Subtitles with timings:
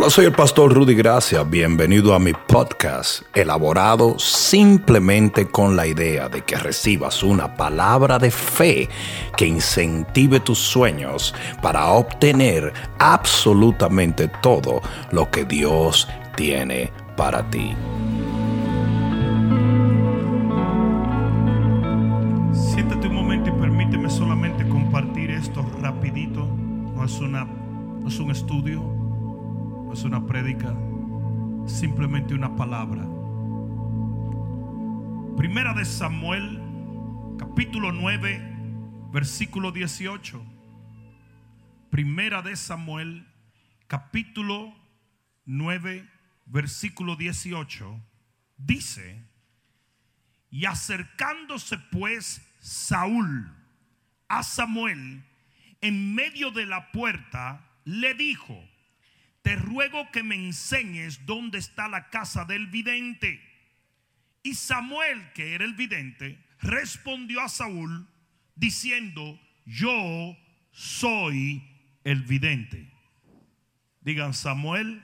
[0.00, 1.42] Hola, soy el pastor Rudy Gracia.
[1.42, 8.30] Bienvenido a mi podcast, elaborado simplemente con la idea de que recibas una palabra de
[8.30, 8.88] fe
[9.36, 17.76] que incentive tus sueños para obtener absolutamente todo lo que Dios tiene para ti.
[36.00, 36.58] Samuel,
[37.38, 38.40] capítulo 9,
[39.12, 40.42] versículo 18.
[41.90, 43.26] Primera de Samuel,
[43.86, 44.74] capítulo
[45.44, 46.08] 9,
[46.46, 48.00] versículo 18.
[48.56, 49.22] Dice,
[50.48, 53.54] y acercándose pues Saúl
[54.28, 55.22] a Samuel
[55.82, 58.58] en medio de la puerta, le dijo,
[59.42, 63.49] te ruego que me enseñes dónde está la casa del vidente.
[64.42, 68.08] Y Samuel, que era el vidente, respondió a Saúl
[68.54, 70.36] diciendo, yo
[70.72, 71.62] soy
[72.04, 72.90] el vidente.
[74.00, 75.02] Digan, Samuel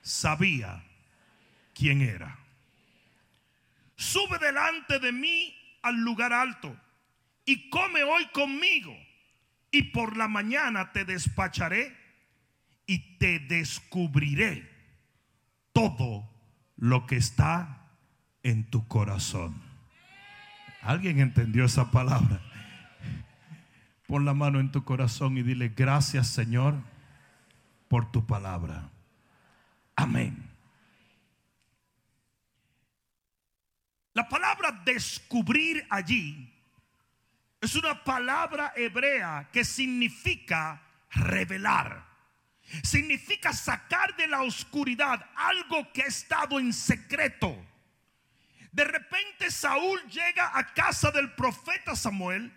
[0.00, 0.82] sabía
[1.74, 2.38] quién era.
[3.96, 6.76] Sube delante de mí al lugar alto
[7.44, 8.96] y come hoy conmigo.
[9.70, 11.96] Y por la mañana te despacharé
[12.86, 14.70] y te descubriré
[15.72, 16.28] todo
[16.76, 17.81] lo que está
[18.42, 19.54] en tu corazón.
[20.82, 22.40] ¿Alguien entendió esa palabra?
[24.06, 26.74] Pon la mano en tu corazón y dile gracias Señor
[27.88, 28.90] por tu palabra.
[29.96, 30.50] Amén.
[34.14, 36.52] La palabra descubrir allí
[37.60, 42.04] es una palabra hebrea que significa revelar.
[42.82, 47.56] Significa sacar de la oscuridad algo que ha estado en secreto.
[48.72, 52.52] De repente Saúl llega a casa del profeta Samuel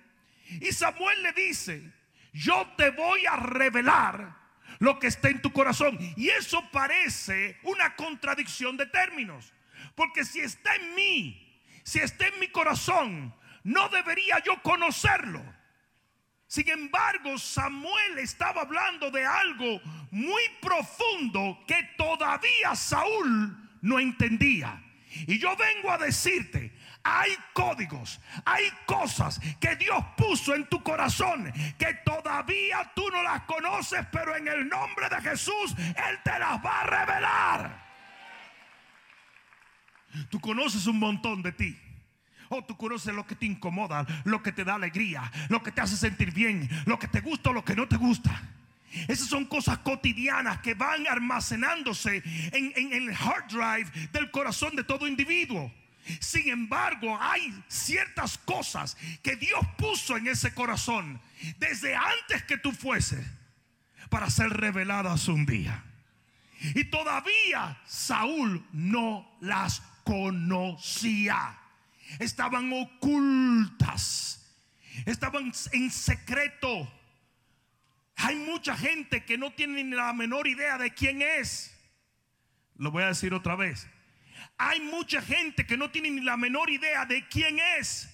[0.62, 1.92] y Samuel le dice,
[2.32, 4.36] yo te voy a revelar
[4.80, 5.98] lo que está en tu corazón.
[6.16, 9.54] Y eso parece una contradicción de términos.
[9.96, 13.34] Porque si está en mí, si está en mi corazón,
[13.64, 15.44] no debería yo conocerlo.
[16.48, 24.82] Sin embargo, Samuel estaba hablando de algo muy profundo que todavía Saúl no entendía.
[25.28, 31.52] Y yo vengo a decirte, hay códigos, hay cosas que Dios puso en tu corazón
[31.78, 36.64] que todavía tú no las conoces, pero en el nombre de Jesús Él te las
[36.64, 37.86] va a revelar.
[40.30, 41.80] Tú conoces un montón de ti.
[42.50, 45.82] O tú conoces lo que te incomoda, lo que te da alegría, lo que te
[45.82, 48.55] hace sentir bien, lo que te gusta o lo que no te gusta.
[49.08, 55.08] Esas son cosas cotidianas que van almacenándose en, el hard drive del corazón de todo
[55.08, 55.72] individuo.
[56.20, 61.20] Sin embargo, hay ciertas cosas que Dios puso en ese corazón
[61.58, 63.26] desde antes que tú fueses
[64.10, 65.84] para ser reveladas un día.
[66.74, 71.58] Y todavía Saúl no las conocía.
[72.20, 74.46] Estaban ocultas.
[75.06, 76.92] Estaban en secreto.
[78.16, 81.76] Hay mucha gente que no tiene ni la menor idea de quién es.
[82.76, 83.88] Lo voy a decir otra vez.
[84.58, 88.10] Hay mucha gente que no tiene ni la menor idea de quién es.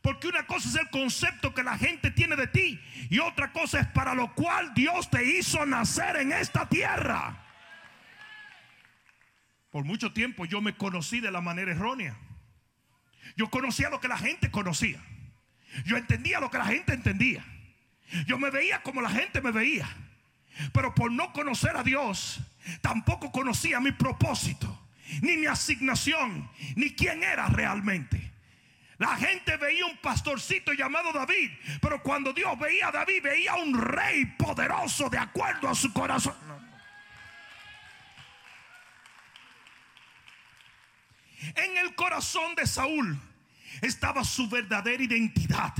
[0.00, 2.78] Porque una cosa es el concepto que la gente tiene de ti
[3.08, 7.42] y otra cosa es para lo cual Dios te hizo nacer en esta tierra.
[9.70, 12.18] Por mucho tiempo yo me conocí de la manera errónea.
[13.36, 15.02] Yo conocía lo que la gente conocía.
[15.84, 17.44] Yo entendía lo que la gente entendía.
[18.26, 19.88] Yo me veía como la gente me veía.
[20.72, 22.40] Pero por no conocer a Dios,
[22.80, 24.80] tampoco conocía mi propósito
[25.20, 28.32] ni mi asignación, ni quién era realmente.
[28.98, 31.50] La gente veía un pastorcito llamado David,
[31.80, 36.34] pero cuando Dios veía a David, veía un rey poderoso de acuerdo a su corazón.
[41.56, 43.18] En el corazón de Saúl
[43.82, 45.74] estaba su verdadera identidad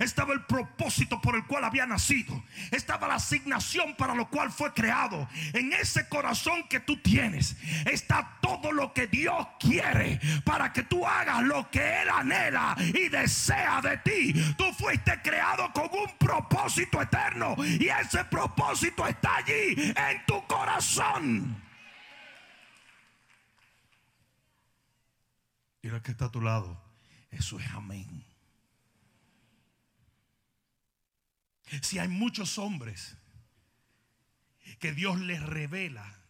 [0.00, 4.72] estaba el propósito por el cual había nacido, estaba la asignación para lo cual fue
[4.72, 5.28] creado.
[5.52, 11.06] En ese corazón que tú tienes está todo lo que Dios quiere para que tú
[11.06, 14.32] hagas lo que Él anhela y desea de ti.
[14.56, 21.62] Tú fuiste creado con un propósito eterno y ese propósito está allí en tu corazón.
[25.82, 26.82] El que está a tu lado,
[27.30, 28.23] eso es amén.
[31.80, 33.16] Si hay muchos hombres
[34.78, 36.20] que Dios les revela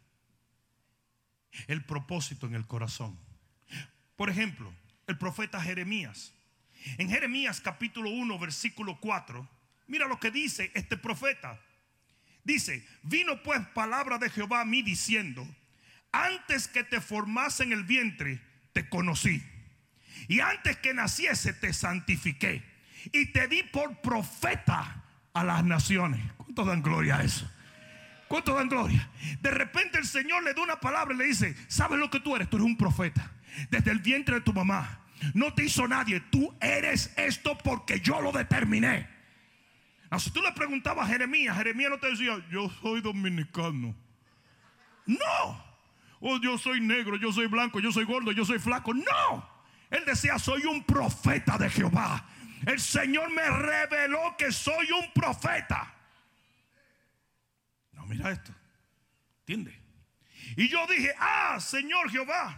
[1.66, 3.18] el propósito en el corazón.
[4.16, 4.72] Por ejemplo,
[5.06, 6.32] el profeta Jeremías.
[6.98, 9.48] En Jeremías capítulo 1, versículo 4,
[9.86, 11.60] mira lo que dice este profeta.
[12.42, 15.46] Dice, vino pues palabra de Jehová a mí diciendo,
[16.12, 18.40] antes que te formase en el vientre,
[18.72, 19.42] te conocí.
[20.28, 22.62] Y antes que naciese, te santifiqué.
[23.12, 25.03] Y te di por profeta
[25.34, 26.20] a las naciones.
[26.36, 27.50] ¿Cuánto dan gloria a eso?
[28.28, 29.08] ¿Cuánto dan gloria?
[29.40, 32.34] De repente el Señor le da una palabra y le dice, ¿sabes lo que tú
[32.36, 32.48] eres?
[32.48, 33.30] Tú eres un profeta.
[33.68, 35.00] Desde el vientre de tu mamá.
[35.34, 36.20] No te hizo nadie.
[36.20, 39.08] Tú eres esto porque yo lo determiné.
[40.18, 43.94] si tú le preguntabas a Jeremías, Jeremías no te decía, yo soy dominicano.
[45.06, 45.64] No.
[46.20, 48.94] Oh, yo soy negro, yo soy blanco, yo soy gordo, yo soy flaco.
[48.94, 49.48] No.
[49.90, 52.24] Él decía, soy un profeta de Jehová.
[52.66, 55.94] El Señor me reveló que soy un profeta.
[57.92, 58.52] No, mira esto.
[59.40, 59.78] ¿Entiende?
[60.56, 62.56] Y yo dije, ah, Señor Jehová,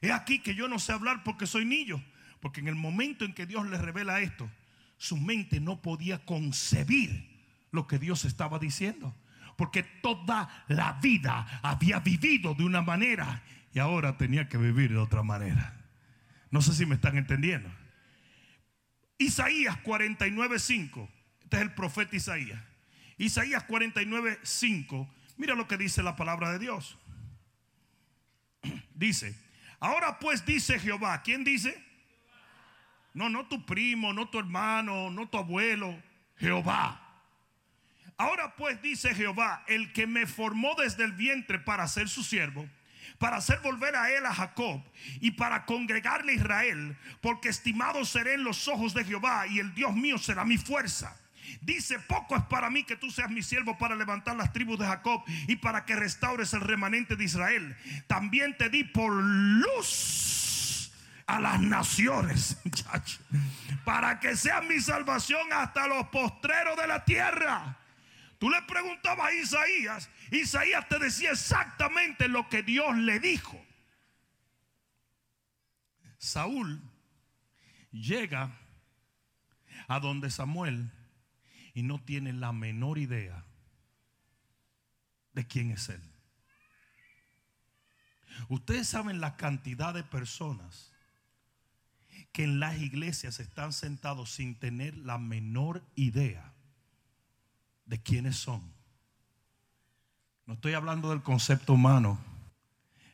[0.00, 2.02] es aquí que yo no sé hablar porque soy niño.
[2.40, 4.48] Porque en el momento en que Dios le revela esto,
[4.96, 7.28] su mente no podía concebir
[7.70, 9.14] lo que Dios estaba diciendo.
[9.56, 13.42] Porque toda la vida había vivido de una manera
[13.72, 15.74] y ahora tenía que vivir de otra manera.
[16.50, 17.68] No sé si me están entendiendo.
[19.18, 21.08] Isaías 49:5.
[21.42, 22.62] Este es el profeta Isaías.
[23.18, 25.08] Isaías 49:5.
[25.36, 26.96] Mira lo que dice la palabra de Dios.
[28.94, 29.36] Dice,
[29.78, 31.80] ahora pues dice Jehová, ¿quién dice?
[33.14, 36.02] No, no tu primo, no tu hermano, no tu abuelo,
[36.36, 37.00] Jehová.
[38.16, 42.68] Ahora pues dice Jehová, el que me formó desde el vientre para ser su siervo
[43.18, 44.82] para hacer volver a él a Jacob
[45.20, 49.74] y para congregarle a Israel, porque estimado seré en los ojos de Jehová y el
[49.74, 51.16] Dios mío será mi fuerza.
[51.60, 54.86] Dice, poco es para mí que tú seas mi siervo para levantar las tribus de
[54.86, 57.76] Jacob y para que restaures el remanente de Israel.
[58.06, 60.92] También te di por luz
[61.26, 62.56] a las naciones,
[63.84, 67.76] para que sea mi salvación hasta los postreros de la tierra.
[68.38, 73.60] Tú le preguntabas a Isaías, Isaías te decía exactamente lo que Dios le dijo.
[76.18, 76.82] Saúl
[77.92, 78.58] llega
[79.86, 80.90] a donde Samuel
[81.74, 83.44] y no tiene la menor idea
[85.32, 86.02] de quién es él.
[88.48, 90.92] Ustedes saben la cantidad de personas
[92.32, 96.54] que en las iglesias están sentados sin tener la menor idea
[97.86, 98.77] de quiénes son.
[100.48, 102.18] No estoy hablando del concepto humano,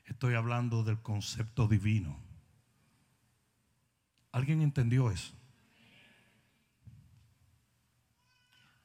[0.06, 2.16] estoy hablando del concepto divino.
[4.30, 5.34] ¿Alguien entendió eso?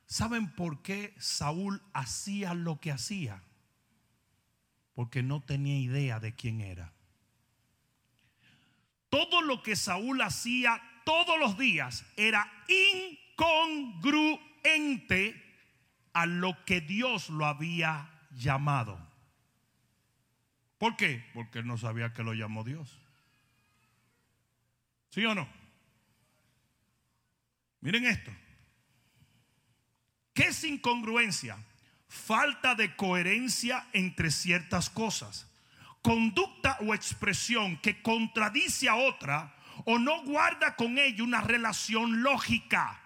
[0.07, 3.44] ¿Saben por qué Saúl hacía lo que hacía?
[4.96, 6.92] Porque no tenía idea de quién era.
[9.10, 12.51] Todo lo que Saúl hacía todos los días era
[13.38, 15.40] incongruente
[16.13, 18.97] a lo que Dios lo había llamado.
[20.77, 21.30] ¿Por qué?
[21.33, 22.97] Porque él no sabía que lo llamó Dios.
[25.09, 25.47] ¿Sí o no?
[27.81, 28.31] Miren esto.
[30.33, 31.57] ¿Qué es incongruencia?
[32.07, 35.47] Falta de coherencia entre ciertas cosas.
[36.01, 39.53] Conducta o expresión que contradice a otra
[39.86, 43.01] o no guarda con ella una relación lógica.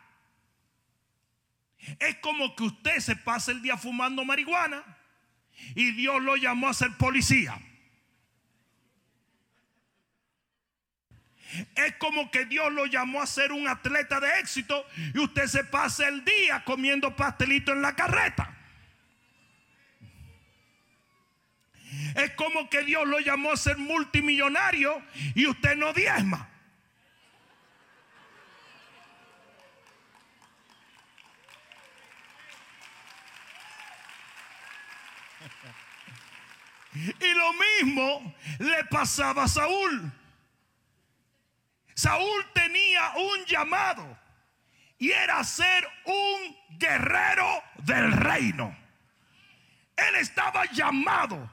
[1.99, 4.83] Es como que usted se pasa el día fumando marihuana
[5.75, 7.59] y Dios lo llamó a ser policía.
[11.75, 15.63] Es como que Dios lo llamó a ser un atleta de éxito y usted se
[15.63, 18.57] pasa el día comiendo pastelito en la carreta.
[22.15, 25.01] Es como que Dios lo llamó a ser multimillonario
[25.35, 26.49] y usted no diezma.
[36.95, 40.11] Y lo mismo le pasaba a Saúl.
[41.95, 44.17] Saúl tenía un llamado
[44.97, 48.75] y era ser un guerrero del reino.
[49.95, 51.51] Él estaba llamado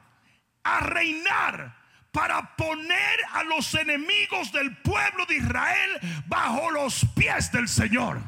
[0.63, 1.77] a reinar
[2.13, 8.21] para poner a los enemigos del pueblo de Israel bajo los pies del Señor.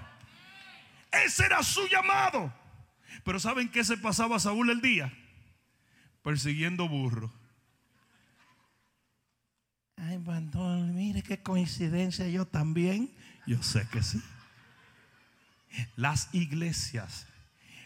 [1.11, 2.53] Ese era su llamado.
[3.25, 5.13] Pero ¿saben qué se pasaba a Saúl el día?
[6.23, 7.31] Persiguiendo burros.
[9.97, 13.11] Ay, bandón, mire qué coincidencia, yo también.
[13.47, 14.21] Yo sé que sí.
[15.97, 17.27] Las iglesias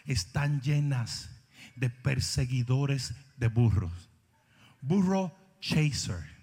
[0.05, 1.29] están llenas
[1.75, 4.09] de perseguidores de burros.
[4.81, 6.37] Burro chaser.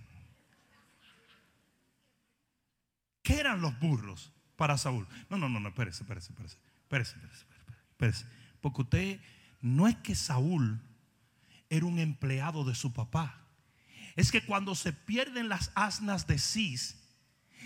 [3.23, 5.09] ¿Qué eran los burros para Saúl?
[5.31, 7.47] No, no, no, no, espérese, espérese, espérese, espérese, espérese,
[7.91, 8.27] espérese.
[8.61, 9.21] Porque usted,
[9.61, 10.81] no es que Saúl
[11.77, 13.41] era un empleado de su papá.
[14.17, 17.01] Es que cuando se pierden las asnas de Cis,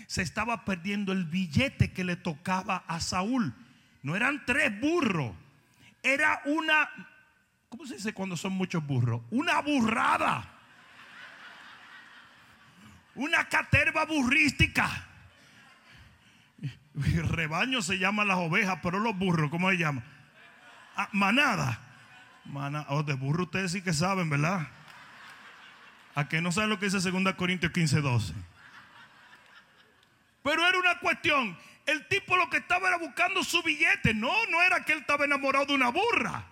[0.07, 3.53] se estaba perdiendo el billete que le tocaba a Saúl.
[4.01, 5.35] No eran tres burros,
[6.01, 6.89] era una,
[7.67, 9.21] ¿cómo se dice cuando son muchos burros?
[9.29, 10.55] Una burrada.
[13.15, 15.05] Una caterva burrística.
[16.61, 20.03] El rebaño se llama las ovejas, pero los burros, ¿cómo se llama?
[20.95, 21.88] Ah, manada.
[22.45, 22.85] Manada.
[22.89, 24.67] Oh, de burro ustedes sí que saben, ¿verdad?
[26.15, 28.33] A que no saben lo que dice 2 Corintios 15, 12.
[30.43, 31.57] Pero era una cuestión.
[31.85, 34.13] El tipo lo que estaba era buscando su billete.
[34.13, 36.45] No, no era que él estaba enamorado de una burra.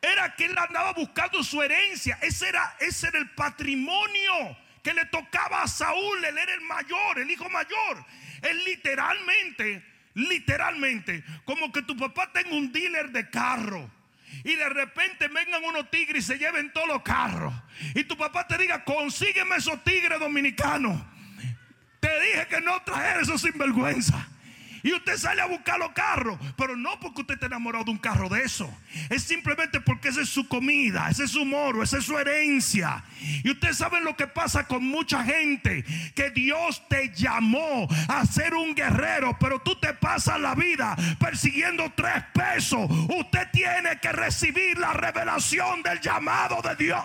[0.00, 2.18] Era que él andaba buscando su herencia.
[2.22, 6.24] Ese era, ese era el patrimonio que le tocaba a Saúl.
[6.24, 8.04] Él era el mayor, el hijo mayor.
[8.42, 13.90] Él literalmente, literalmente, como que tu papá tenga un dealer de carro.
[14.44, 17.54] Y de repente vengan unos tigres y se lleven todos los carros.
[17.94, 21.00] Y tu papá te diga, consígueme esos tigres dominicanos.
[22.00, 24.28] Te dije que no traer esos sinvergüenza.
[24.82, 27.98] Y usted sale a buscar los carros, pero no porque usted está enamorado de un
[27.98, 28.68] carro de eso.
[29.10, 33.04] Es simplemente porque esa es su comida, ese es su moro, esa es su herencia.
[33.44, 35.84] Y usted sabe lo que pasa con mucha gente,
[36.14, 41.92] que Dios te llamó a ser un guerrero, pero tú te pasas la vida persiguiendo
[41.94, 42.90] tres pesos.
[42.90, 47.04] Usted tiene que recibir la revelación del llamado de Dios.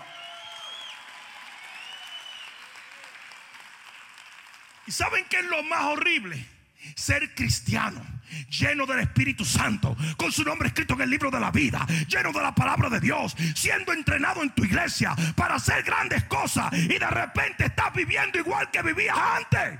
[4.86, 6.57] ¿Y saben qué es lo más horrible?
[6.96, 8.00] Ser cristiano,
[8.48, 12.32] lleno del Espíritu Santo, con su nombre escrito en el libro de la vida, lleno
[12.32, 16.98] de la palabra de Dios, siendo entrenado en tu iglesia para hacer grandes cosas y
[16.98, 19.78] de repente estás viviendo igual que vivías antes.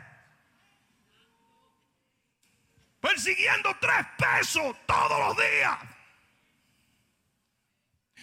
[3.01, 5.79] Persiguiendo tres pesos todos los días.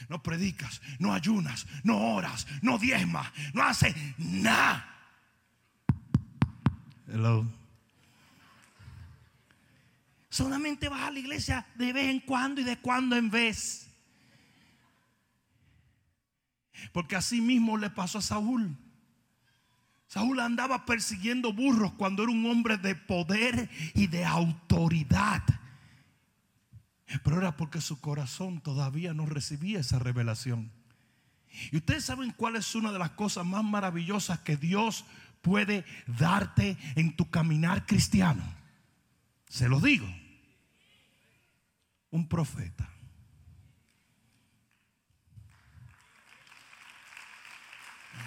[0.09, 4.91] No predicas, no ayunas, no oras, no diezmas, no haces nada.
[7.07, 7.45] Hello.
[10.35, 13.87] Solamente vas a la iglesia de vez en cuando y de cuando en vez.
[16.91, 18.75] Porque así mismo le pasó a Saúl.
[20.07, 25.41] Saúl andaba persiguiendo burros cuando era un hombre de poder y de autoridad.
[27.23, 30.69] Pero era porque su corazón todavía no recibía esa revelación.
[31.71, 35.05] Y ustedes saben cuál es una de las cosas más maravillosas que Dios
[35.41, 38.43] puede darte en tu caminar cristiano.
[39.47, 40.05] Se lo digo.
[42.11, 42.89] Un profeta.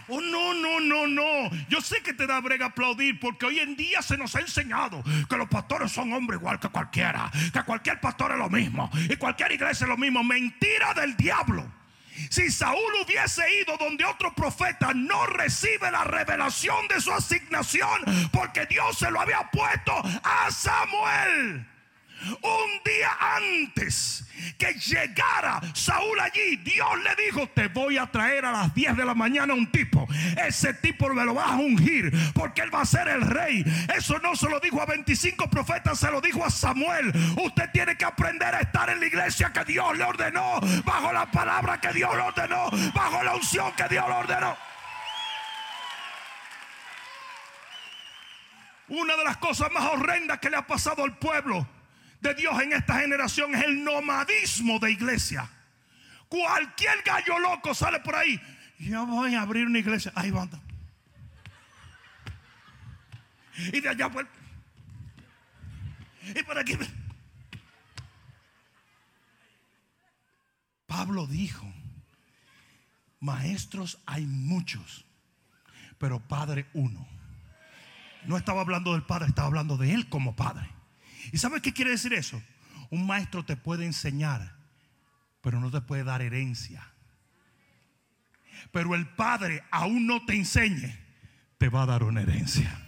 [0.09, 1.51] Oh, no, no, no, no.
[1.69, 5.03] Yo sé que te da brega aplaudir porque hoy en día se nos ha enseñado
[5.29, 9.17] que los pastores son hombres igual que cualquiera, que cualquier pastor es lo mismo y
[9.17, 10.25] cualquier iglesia es lo mismo.
[10.25, 11.71] Mentira del diablo.
[12.31, 18.67] Si Saúl hubiese ido donde otro profeta, no recibe la revelación de su asignación porque
[18.67, 19.93] Dios se lo había puesto
[20.25, 21.67] a Samuel.
[22.43, 24.25] Un día antes
[24.59, 29.05] que llegara Saúl allí, Dios le dijo, te voy a traer a las 10 de
[29.05, 30.07] la mañana un tipo.
[30.37, 33.65] Ese tipo me lo vas a ungir porque él va a ser el rey.
[33.97, 37.13] Eso no se lo dijo a 25 profetas, se lo dijo a Samuel.
[37.43, 41.31] Usted tiene que aprender a estar en la iglesia que Dios le ordenó, bajo la
[41.31, 44.57] palabra que Dios le ordenó, bajo la unción que Dios le ordenó.
[48.89, 51.67] Una de las cosas más horrendas que le ha pasado al pueblo
[52.21, 55.49] de Dios en esta generación es el nomadismo de iglesia.
[56.29, 58.41] Cualquier gallo loco sale por ahí.
[58.79, 60.13] Yo voy a abrir una iglesia.
[60.15, 60.49] Ahí va.
[63.73, 64.27] Y de allá pues.
[66.35, 66.77] Y por aquí.
[70.87, 71.71] Pablo dijo,
[73.21, 75.05] maestros hay muchos,
[75.99, 77.07] pero padre uno.
[78.25, 80.69] No estaba hablando del padre, estaba hablando de él como padre.
[81.33, 82.43] ¿Y sabes qué quiere decir eso?
[82.91, 84.57] Un maestro te puede enseñar,
[85.41, 86.93] pero no te puede dar herencia.
[88.73, 90.99] Pero el Padre aún no te enseñe,
[91.59, 92.85] te va a dar una herencia.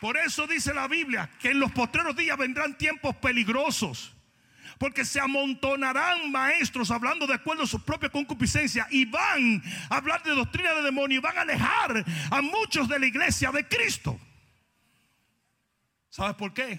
[0.00, 4.16] Por eso dice la Biblia que en los postreros días vendrán tiempos peligrosos.
[4.78, 10.22] Porque se amontonarán maestros hablando de acuerdo a su propia concupiscencia y van a hablar
[10.22, 14.18] de doctrina de demonio y van a alejar a muchos de la iglesia de Cristo.
[16.20, 16.78] ¿Sabes por qué?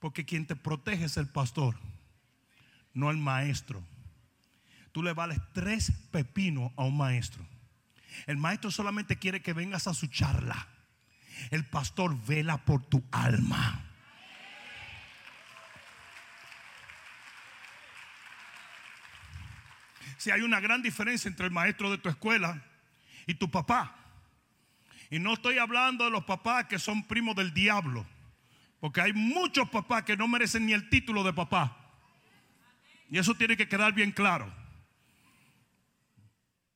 [0.00, 1.76] Porque quien te protege es el pastor.
[2.92, 3.82] no al maestro.
[4.92, 7.42] Tú le vales tres pepinos a un maestro.
[8.26, 10.68] El maestro solamente quiere que vengas a su charla.
[11.50, 13.82] El pastor vela por tu alma.
[20.18, 22.62] Si hay una gran diferencia entre el maestro de tu escuela
[23.26, 23.96] y tu papá.
[25.08, 28.06] Y no estoy hablando de los papás que son primos del diablo.
[28.80, 31.76] Porque hay muchos papás que no merecen ni el título de papá.
[33.10, 34.52] Y eso tiene que quedar bien claro.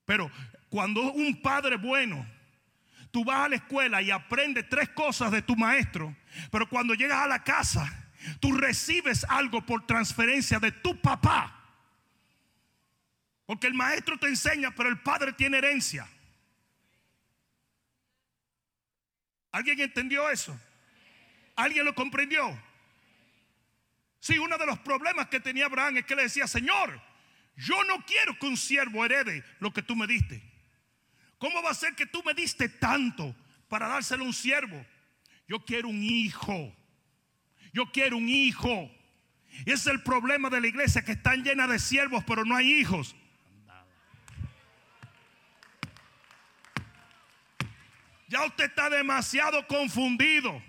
[0.04, 0.30] Pero
[0.68, 2.26] cuando un padre bueno,
[3.10, 6.14] tú vas a la escuela y aprendes tres cosas de tu maestro,
[6.50, 7.90] pero cuando llegas a la casa,
[8.40, 11.60] tú recibes algo por transferencia de tu papá.
[13.46, 16.06] Porque el maestro te enseña, pero el padre tiene herencia.
[19.52, 20.58] ¿Alguien entendió eso?
[21.56, 22.60] ¿Alguien lo comprendió?
[24.20, 27.00] Sí, uno de los problemas que tenía Abraham es que le decía, Señor,
[27.56, 30.42] yo no quiero que un siervo herede lo que tú me diste.
[31.38, 33.34] ¿Cómo va a ser que tú me diste tanto
[33.68, 34.84] para dárselo a un siervo?
[35.46, 36.74] Yo quiero un hijo.
[37.72, 38.90] Yo quiero un hijo.
[39.66, 42.56] Y ese es el problema de la iglesia, que están llena de siervos, pero no
[42.56, 43.14] hay hijos.
[48.28, 50.60] Ya usted está demasiado confundido.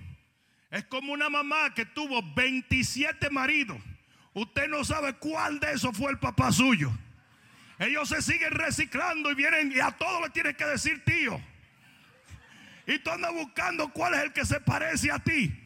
[0.76, 3.78] Es como una mamá que tuvo 27 maridos.
[4.34, 6.92] Usted no sabe cuál de esos fue el papá suyo.
[7.80, 11.42] Ellos se siguen reciclando y vienen y a todos le tienen que decir tío.
[12.86, 15.58] Y tú andas buscando cuál es el que se parece a ti.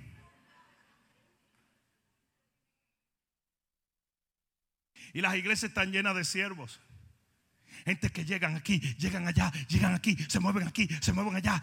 [5.13, 6.79] Y las iglesias están llenas de siervos.
[7.83, 11.59] Gente que llegan aquí, llegan allá, llegan aquí, se mueven aquí, se mueven allá.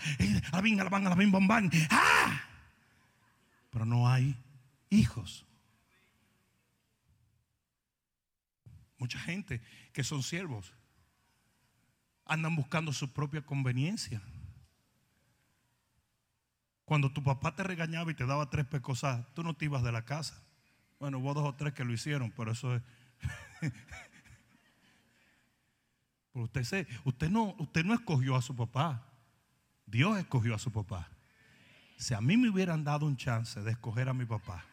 [0.50, 1.48] A la bing, a la van, a la bing, bom,
[1.90, 2.55] ¡Ah!
[3.76, 4.34] Pero no hay
[4.88, 5.44] hijos.
[8.96, 9.60] Mucha gente
[9.92, 10.72] que son siervos
[12.24, 14.22] andan buscando su propia conveniencia.
[16.86, 19.92] Cuando tu papá te regañaba y te daba tres pecosas, tú no te ibas de
[19.92, 20.42] la casa.
[20.98, 22.82] Bueno, hubo dos o tres que lo hicieron, pero eso es.
[26.32, 29.12] usted, usted, no, usted no escogió a su papá.
[29.84, 31.10] Dios escogió a su papá.
[31.96, 34.64] Si a mí me hubieran dado un chance de escoger a mi papá,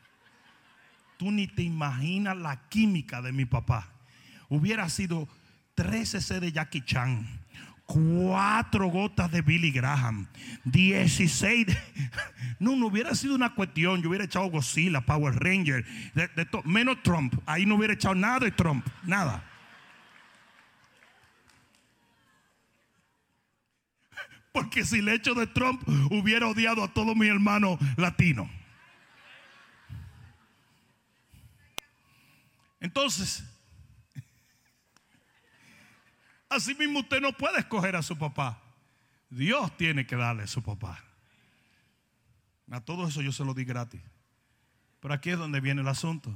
[1.17, 3.89] tú ni te imaginas la química de mi papá.
[4.49, 5.27] Hubiera sido
[5.75, 7.25] 13 C de Jackie Chan,
[7.85, 10.27] cuatro gotas de Billy Graham,
[10.65, 11.67] 16
[12.59, 14.01] No, no hubiera sido una cuestión.
[14.01, 15.85] Yo hubiera echado Godzilla, Power Ranger,
[16.63, 17.35] menos Trump.
[17.45, 19.43] Ahí no hubiera echado nada de Trump, nada.
[24.53, 28.47] Porque si el hecho de Trump hubiera odiado a todos mis hermanos latinos.
[32.79, 33.43] Entonces,
[36.49, 38.61] así mismo usted no puede escoger a su papá.
[39.29, 41.03] Dios tiene que darle a su papá.
[42.69, 44.01] A todo eso yo se lo di gratis.
[44.99, 46.31] Pero aquí es donde viene el asunto.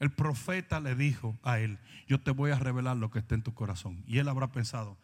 [0.00, 3.42] El profeta le dijo a él, yo te voy a revelar lo que está en
[3.42, 4.02] tu corazón.
[4.06, 4.98] Y él habrá pensado,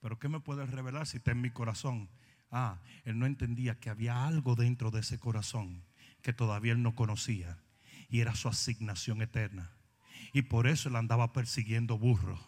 [0.00, 2.08] pero ¿qué me puedes revelar si está en mi corazón?
[2.50, 5.82] Ah, él no entendía que había algo dentro de ese corazón
[6.22, 7.58] que todavía él no conocía.
[8.08, 9.70] Y era su asignación eterna.
[10.32, 12.40] Y por eso él andaba persiguiendo burros.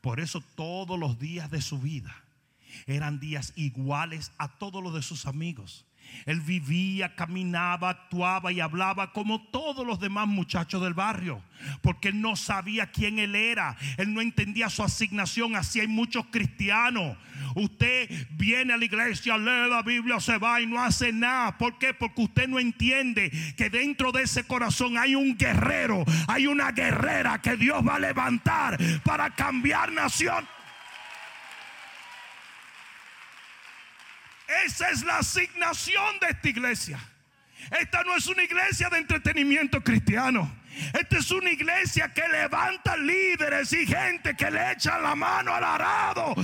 [0.00, 2.14] Por eso todos los días de su vida
[2.86, 5.86] eran días iguales a todos los de sus amigos.
[6.26, 11.42] Él vivía, caminaba, actuaba y hablaba como todos los demás muchachos del barrio,
[11.82, 16.26] porque él no sabía quién él era, él no entendía su asignación, así hay muchos
[16.30, 17.16] cristianos.
[17.54, 21.56] Usted viene a la iglesia, lee la Biblia, se va y no hace nada.
[21.56, 21.94] ¿Por qué?
[21.94, 27.40] Porque usted no entiende que dentro de ese corazón hay un guerrero, hay una guerrera
[27.40, 30.46] que Dios va a levantar para cambiar nación.
[34.66, 36.98] Esa es la asignación de esta iglesia.
[37.78, 40.60] Esta no es una iglesia de entretenimiento cristiano.
[40.92, 45.64] Esta es una iglesia que levanta líderes y gente que le echa la mano al
[45.64, 46.34] arado.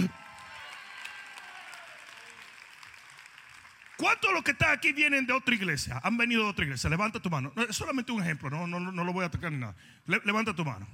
[3.96, 6.00] ¿Cuántos de los que están aquí vienen de otra iglesia?
[6.04, 6.90] Han venido de otra iglesia.
[6.90, 7.52] Levanta tu mano.
[7.68, 9.74] es solamente un ejemplo, no, no, no lo voy a tocar ni nada.
[10.04, 10.86] levanta tu mano.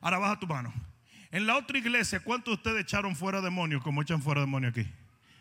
[0.00, 0.72] Ahora baja tu mano.
[1.30, 4.88] En la otra iglesia, ¿cuántos de ustedes echaron fuera demonios como echan fuera demonios aquí?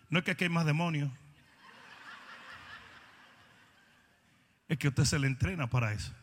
[0.09, 1.11] No es que aquí hay más demonios.
[4.67, 6.13] Es que usted se le entrena para eso.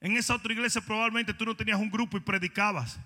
[0.00, 2.98] En esa otra iglesia probablemente tú no tenías un grupo y predicabas.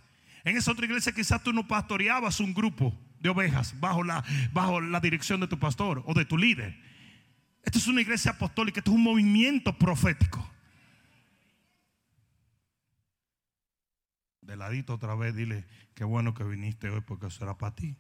[0.45, 4.81] En esa otra iglesia quizás tú no pastoreabas un grupo de ovejas bajo la, bajo
[4.81, 6.77] la dirección de tu pastor o de tu líder.
[7.63, 10.53] Esto es una iglesia apostólica, esto es un movimiento profético.
[14.43, 17.97] de ladito otra vez, dile, qué bueno que viniste hoy porque eso era para ti.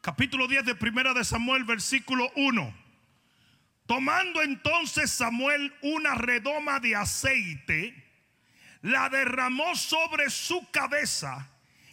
[0.00, 2.74] Capítulo 10 de Primera de Samuel, versículo 1.
[3.84, 8.02] Tomando entonces Samuel una redoma de aceite,
[8.80, 11.50] la derramó sobre su cabeza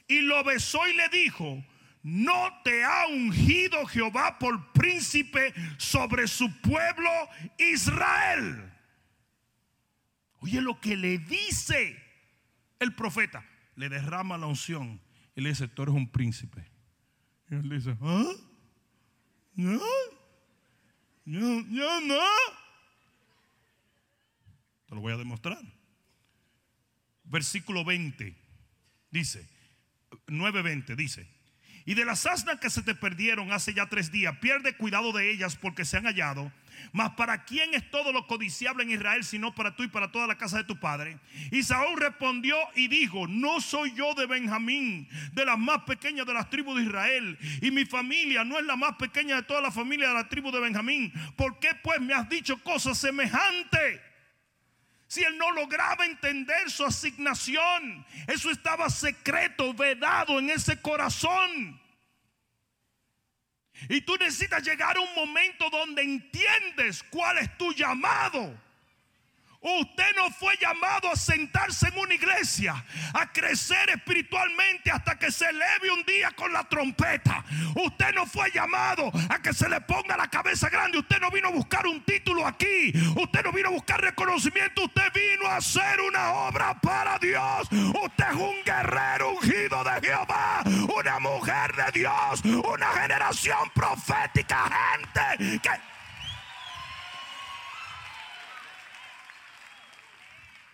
[0.08, 1.66] y lo besó y le dijo,
[2.04, 7.10] no te ha ungido Jehová por príncipe sobre su pueblo
[7.58, 8.72] Israel.
[10.40, 12.02] Oye lo que le dice
[12.80, 13.46] el profeta.
[13.76, 15.02] Le derrama la unción
[15.36, 16.77] y le dice, tú eres un príncipe.
[17.50, 18.34] Y él dice, ¿ah?
[19.56, 19.82] ¿No?
[21.26, 22.20] Yo, yo no.
[24.88, 25.60] Te lo voy a demostrar.
[27.26, 28.36] Versículo 20
[29.12, 29.50] dice,
[30.28, 31.28] 9:20 dice,
[31.86, 35.32] y de las asnas que se te perdieron hace ya tres días, pierde cuidado de
[35.32, 36.52] ellas porque se han hallado.
[36.92, 40.28] Mas para quién es todo lo codiciable en Israel, sino para tú y para toda
[40.28, 41.20] la casa de tu padre.
[41.52, 46.34] Y Saúl respondió y dijo: No soy yo de Benjamín, de las más pequeñas de
[46.34, 47.38] las tribus de Israel.
[47.62, 50.52] Y mi familia no es la más pequeña de toda la familia de la tribu
[50.52, 51.12] de Benjamín.
[51.36, 54.02] ¿Por qué pues me has dicho cosas semejantes?
[55.08, 61.80] Si él no lograba entender su asignación, eso estaba secreto, vedado en ese corazón.
[63.90, 68.67] Y tú necesitas llegar a un momento donde entiendes cuál es tu llamado.
[69.68, 75.50] Usted no fue llamado a sentarse en una iglesia, a crecer espiritualmente hasta que se
[75.50, 77.44] eleve un día con la trompeta.
[77.76, 81.00] Usted no fue llamado a que se le ponga la cabeza grande.
[81.00, 82.94] Usted no vino a buscar un título aquí.
[83.18, 84.86] Usted no vino a buscar reconocimiento.
[84.86, 87.68] Usted vino a hacer una obra para Dios.
[87.72, 90.64] Usted es un guerrero ungido de Jehová,
[90.98, 95.97] una mujer de Dios, una generación profética, gente que...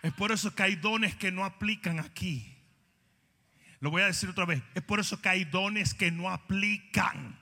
[0.04, 2.54] Es por eso que hay dones que no aplican aquí.
[3.80, 4.62] Lo voy a decir otra vez.
[4.74, 7.40] Es por eso que hay dones que no aplican.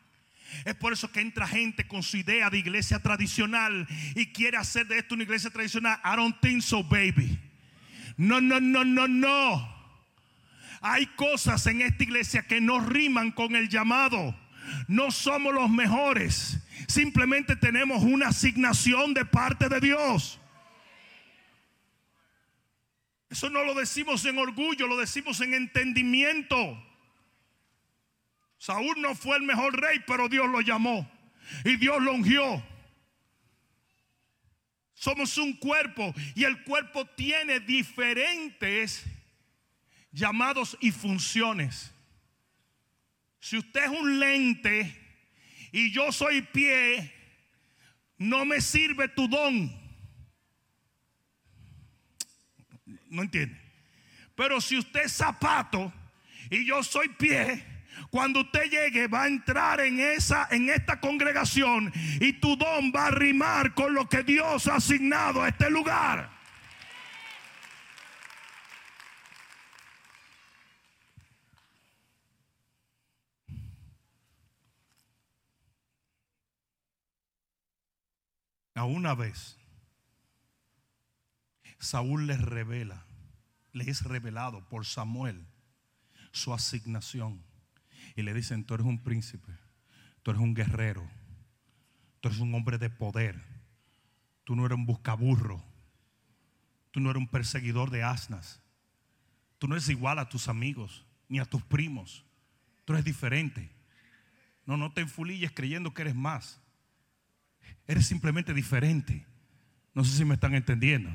[0.64, 4.87] Es por eso que entra gente con su idea de iglesia tradicional y quiere hacer
[4.87, 5.98] de esto una iglesia tradicional.
[6.05, 7.37] I don't think so, baby.
[8.16, 9.68] No, no, no, no, no.
[10.83, 14.38] Hay cosas en esta iglesia que no riman con el llamado.
[14.87, 16.61] No somos los mejores.
[16.87, 20.38] Simplemente tenemos una asignación de parte de Dios.
[23.33, 26.57] Eso no lo decimos en orgullo, lo decimos en entendimiento.
[28.59, 31.11] Saúl no fue el mejor rey, pero Dios lo llamó
[31.64, 32.62] y Dios lo ungió.
[34.92, 39.03] Somos un cuerpo y el cuerpo tiene diferentes
[40.11, 41.90] llamados y funciones.
[43.40, 44.95] Si usted es un lente
[45.73, 47.14] y yo soy pie,
[48.18, 49.82] no me sirve tu don.
[53.12, 53.61] No entiende.
[54.35, 55.92] Pero si usted es zapato
[56.51, 57.64] y yo soy pie,
[58.11, 63.09] cuando usted llegue va a entrar en esa en esta congregación y tu don va
[63.09, 66.31] a rimar con lo que Dios ha asignado a este lugar.
[78.75, 79.62] A una vez
[81.83, 83.05] Saúl les revela,
[83.73, 85.45] le es revelado por Samuel
[86.31, 87.42] su asignación.
[88.14, 89.53] Y le dicen, tú eres un príncipe,
[90.23, 91.05] tú eres un guerrero,
[92.21, 93.42] tú eres un hombre de poder,
[94.45, 95.61] tú no eres un buscaburro,
[96.92, 98.62] tú no eres un perseguidor de asnas,
[99.59, 102.25] tú no eres igual a tus amigos ni a tus primos,
[102.85, 103.73] tú eres diferente.
[104.66, 106.61] No, no te enfulilles creyendo que eres más.
[107.88, 109.27] Eres simplemente diferente.
[109.95, 111.11] No sé si me están entendiendo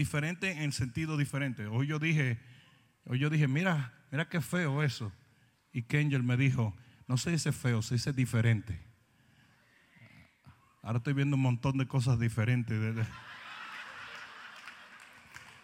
[0.00, 1.66] diferente en sentido diferente.
[1.66, 2.40] Hoy yo dije,
[3.04, 5.12] hoy yo dije, mira, mira qué feo eso.
[5.74, 6.74] Y Kenjel me dijo,
[7.06, 8.80] no se dice feo, se dice diferente.
[10.82, 13.06] Ahora estoy viendo un montón de cosas diferentes.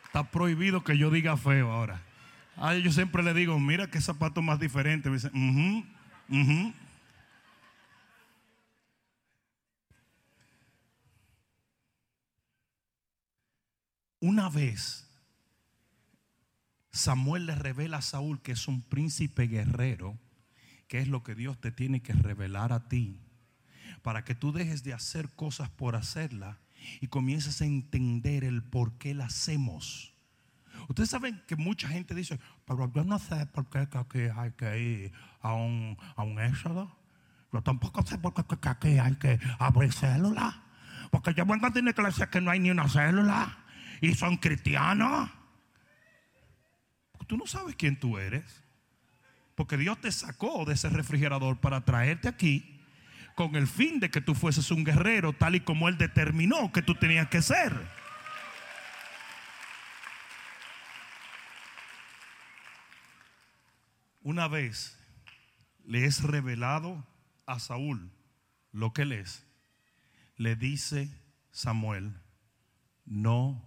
[0.04, 2.02] Está prohibido que yo diga feo ahora.
[2.58, 5.08] Ah, yo siempre le digo, mira qué zapato más diferente.
[5.08, 6.72] Me dice, uh
[14.20, 15.06] Una vez
[16.90, 20.18] Samuel le revela a Saúl que es un príncipe guerrero,
[20.88, 23.20] que es lo que Dios te tiene que revelar a ti,
[24.02, 26.58] para que tú dejes de hacer cosas por hacerla
[27.00, 30.14] y comiences a entender el por qué la hacemos.
[30.88, 33.88] Ustedes saben que mucha gente dice, pero yo no sé por qué
[34.34, 36.96] hay que ir a un, a un éxodo.
[37.52, 40.62] Yo tampoco sé por qué aquí hay que abrir célula.
[41.10, 43.65] Porque yo vengo a una que no hay ni una célula.
[44.00, 45.30] Y son cristianos.
[47.26, 48.62] Tú no sabes quién tú eres.
[49.54, 52.80] Porque Dios te sacó de ese refrigerador para traerte aquí
[53.34, 56.82] con el fin de que tú fueses un guerrero tal y como Él determinó que
[56.82, 57.72] tú tenías que ser.
[64.22, 64.98] Una vez
[65.84, 67.06] le es revelado
[67.46, 68.10] a Saúl
[68.72, 69.46] lo que él es,
[70.36, 71.08] le dice
[71.52, 72.20] Samuel,
[73.04, 73.64] no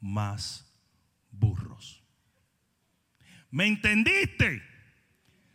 [0.00, 0.66] más
[1.30, 2.02] burros.
[3.50, 4.62] ¿Me entendiste?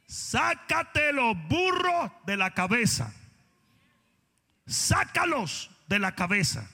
[0.06, 3.14] Sácate los burros de la cabeza.
[4.66, 6.70] Sácalos de la cabeza.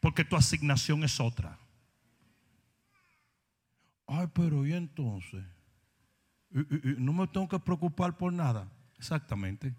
[0.00, 1.58] Porque tu asignación es otra.
[4.06, 5.44] Ay, pero ¿y entonces?
[6.50, 8.68] no me tengo que preocupar por nada.
[8.98, 9.74] Exactamente.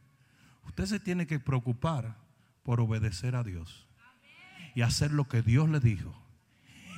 [0.64, 2.16] Usted se tiene que preocupar
[2.64, 3.88] por obedecer a Dios
[4.74, 6.21] y hacer lo que Dios le dijo.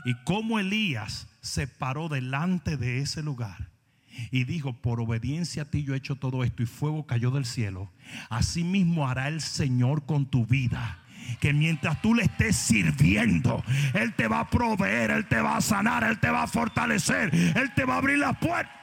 [0.05, 3.69] Y como Elías se paró delante de ese lugar
[4.31, 7.45] y dijo, por obediencia a ti yo he hecho todo esto y fuego cayó del
[7.45, 7.91] cielo,
[8.29, 10.99] así mismo hará el Señor con tu vida.
[11.39, 13.63] Que mientras tú le estés sirviendo,
[13.93, 17.33] Él te va a proveer, Él te va a sanar, Él te va a fortalecer,
[17.33, 18.75] Él te va a abrir las puertas.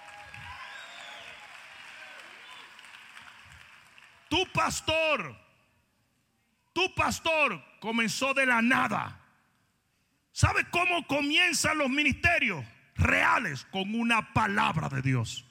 [4.31, 5.37] Tu pastor,
[6.73, 9.20] tu pastor comenzó de la nada.
[10.40, 13.66] ¿Sabe cómo comienzan los ministerios reales?
[13.70, 15.44] Con una palabra de Dios.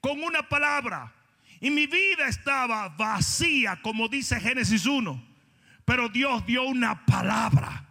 [0.00, 1.12] Con una palabra.
[1.60, 5.22] Y mi vida estaba vacía, como dice Génesis 1.
[5.84, 7.84] Pero Dios dio una palabra.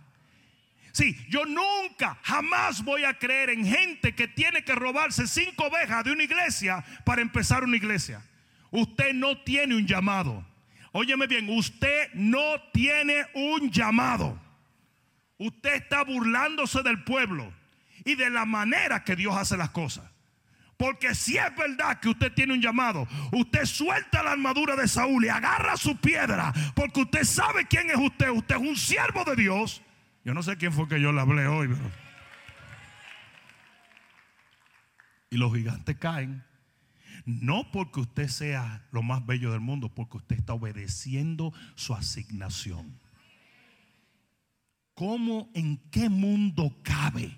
[0.92, 6.04] Sí, yo nunca, jamás voy a creer en gente que tiene que robarse cinco ovejas
[6.04, 8.26] de una iglesia para empezar una iglesia.
[8.72, 10.44] Usted no tiene un llamado.
[10.94, 14.51] Óyeme bien, usted no tiene un llamado.
[15.42, 17.52] Usted está burlándose del pueblo
[18.06, 20.08] y de la manera que Dios hace las cosas.
[20.78, 25.26] Porque si es verdad que usted tiene un llamado, usted suelta la armadura de Saúl
[25.26, 28.30] y agarra su piedra, porque usted sabe quién es usted.
[28.30, 29.82] Usted es un siervo de Dios.
[30.24, 31.76] Yo no sé quién fue que yo le hablé hoy.
[35.32, 36.44] Y los gigantes caen.
[37.26, 43.01] No porque usted sea lo más bello del mundo, porque usted está obedeciendo su asignación.
[45.02, 47.36] ¿Cómo, en qué mundo cabe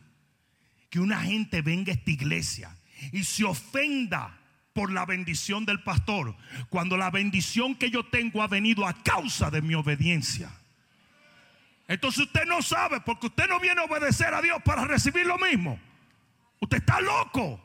[0.90, 2.76] que una gente venga a esta iglesia
[3.14, 4.38] y se ofenda
[4.74, 6.36] por la bendición del pastor
[6.68, 10.52] cuando la bendición que yo tengo ha venido a causa de mi obediencia?
[11.88, 15.38] Entonces usted no sabe porque usted no viene a obedecer a Dios para recibir lo
[15.38, 15.80] mismo.
[16.60, 17.62] Usted está loco.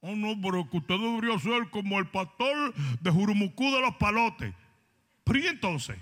[0.00, 4.52] Oh, no, pero que usted debería ser como el pastor de Jurumucú de los Palotes.
[5.24, 5.96] Pero ¿y entonces?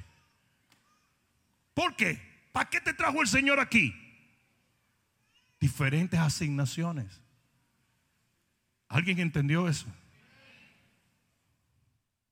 [1.74, 2.20] ¿Por qué?
[2.52, 3.94] ¿Para qué te trajo el Señor aquí?
[5.60, 7.20] Diferentes asignaciones.
[8.88, 9.86] ¿Alguien entendió eso?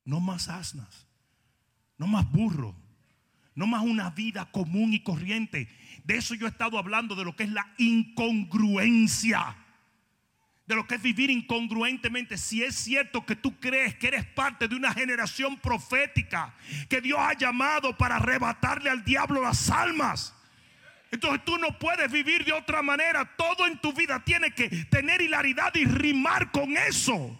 [0.04, 1.06] No más asnas,
[1.98, 2.74] no más burro,
[3.54, 5.68] no más una vida común y corriente.
[6.04, 9.61] De eso yo he estado hablando, de lo que es la incongruencia
[10.66, 12.38] de lo que es vivir incongruentemente.
[12.38, 16.54] Si es cierto que tú crees que eres parte de una generación profética
[16.88, 20.34] que Dios ha llamado para arrebatarle al diablo las almas.
[21.10, 23.36] Entonces tú no puedes vivir de otra manera.
[23.36, 27.38] Todo en tu vida tiene que tener hilaridad y rimar con eso.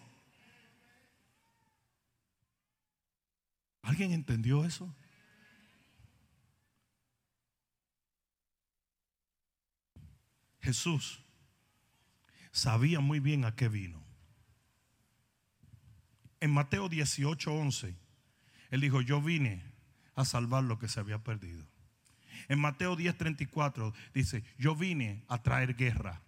[3.83, 4.95] ¿Alguien entendió eso?
[10.61, 11.22] Jesús
[12.53, 14.01] sabía muy bien a qué vino.
[16.41, 17.97] En Mateo 18, 11,
[18.71, 19.63] él dijo, yo vine
[20.15, 21.65] a salvar lo que se había perdido.
[22.49, 26.21] En Mateo 10, 34 dice, yo vine a traer guerra.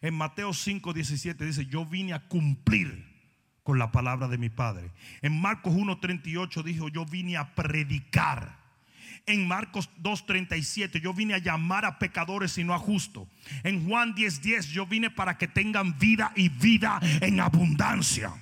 [0.00, 3.04] En Mateo 5, 17 dice, yo vine a cumplir
[3.62, 4.90] con la palabra de mi Padre.
[5.22, 8.63] En Marcos 1, 38 dijo, yo vine a predicar
[9.26, 13.26] en Marcos 2.37, yo vine a llamar a pecadores y no a justos.
[13.62, 18.32] En Juan 10.10, yo vine para que tengan vida y vida en abundancia.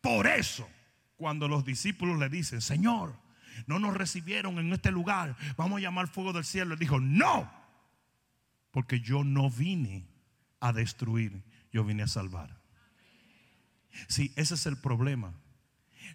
[0.00, 0.68] Por eso,
[1.16, 3.18] cuando los discípulos le dicen, Señor,
[3.66, 7.50] no nos recibieron en este lugar, vamos a llamar fuego del cielo, él dijo, no,
[8.70, 10.06] porque yo no vine
[10.60, 12.60] a destruir, yo vine a salvar.
[14.08, 15.32] Sí, ese es el problema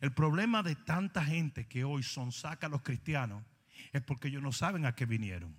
[0.02, 3.44] el problema de tanta gente que hoy son saca a los cristianos
[3.92, 5.56] es porque ellos no saben a qué vinieron.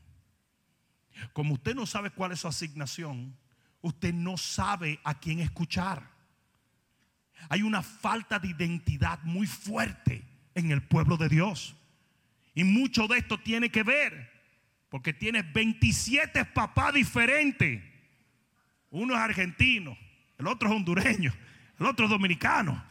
[1.33, 3.37] Como usted no sabe cuál es su asignación,
[3.81, 6.11] usted no sabe a quién escuchar.
[7.49, 11.77] Hay una falta de identidad muy fuerte en el pueblo de Dios.
[12.55, 14.31] Y mucho de esto tiene que ver,
[14.89, 17.83] porque tienes 27 papás diferentes.
[18.91, 19.97] Uno es argentino,
[20.39, 21.33] el otro es hondureño,
[21.81, 22.85] el otro es dominicano,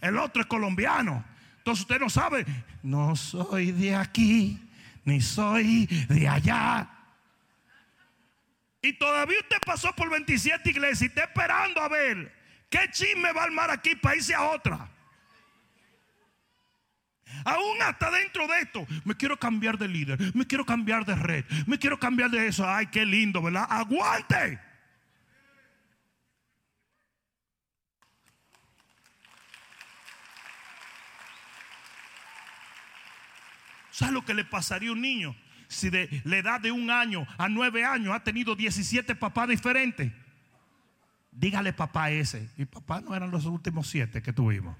[0.00, 1.24] el otro es colombiano.
[1.58, 2.44] Entonces usted no sabe,
[2.82, 4.60] no soy de aquí,
[5.04, 6.88] ni soy de allá.
[8.82, 12.34] Y todavía usted pasó por 27 iglesias y está esperando a ver
[12.68, 14.90] qué chisme va a armar aquí para irse a otra.
[17.44, 21.44] Aún hasta dentro de esto, me quiero cambiar de líder, me quiero cambiar de red,
[21.66, 22.68] me quiero cambiar de eso.
[22.68, 23.66] Ay, qué lindo, ¿verdad?
[23.68, 24.60] Aguante.
[33.94, 35.36] ¿Sabes lo que le pasaría a un niño
[35.68, 40.12] si de la edad de un año a nueve años ha tenido 17 papás diferentes?
[41.30, 42.50] Dígale papá ese.
[42.56, 44.76] Y papá no eran los últimos siete que tuvimos.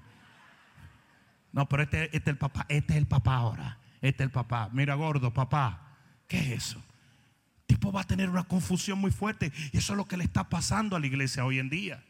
[1.53, 2.65] No, pero este, este es el papá.
[2.67, 3.79] Este es el papá ahora.
[4.01, 4.67] Este es el papá.
[4.73, 5.95] Mira, gordo, papá.
[6.27, 6.83] ¿Qué es eso?
[7.59, 9.53] El tipo va a tener una confusión muy fuerte.
[9.71, 12.03] Y eso es lo que le está pasando a la iglesia hoy en día.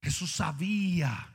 [0.00, 1.31] Jesús sabía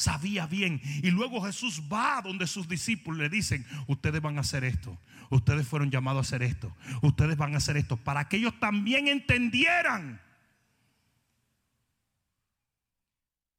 [0.00, 0.80] sabía bien.
[1.02, 5.68] Y luego Jesús va donde sus discípulos le dicen, ustedes van a hacer esto, ustedes
[5.68, 10.20] fueron llamados a hacer esto, ustedes van a hacer esto, para que ellos también entendieran.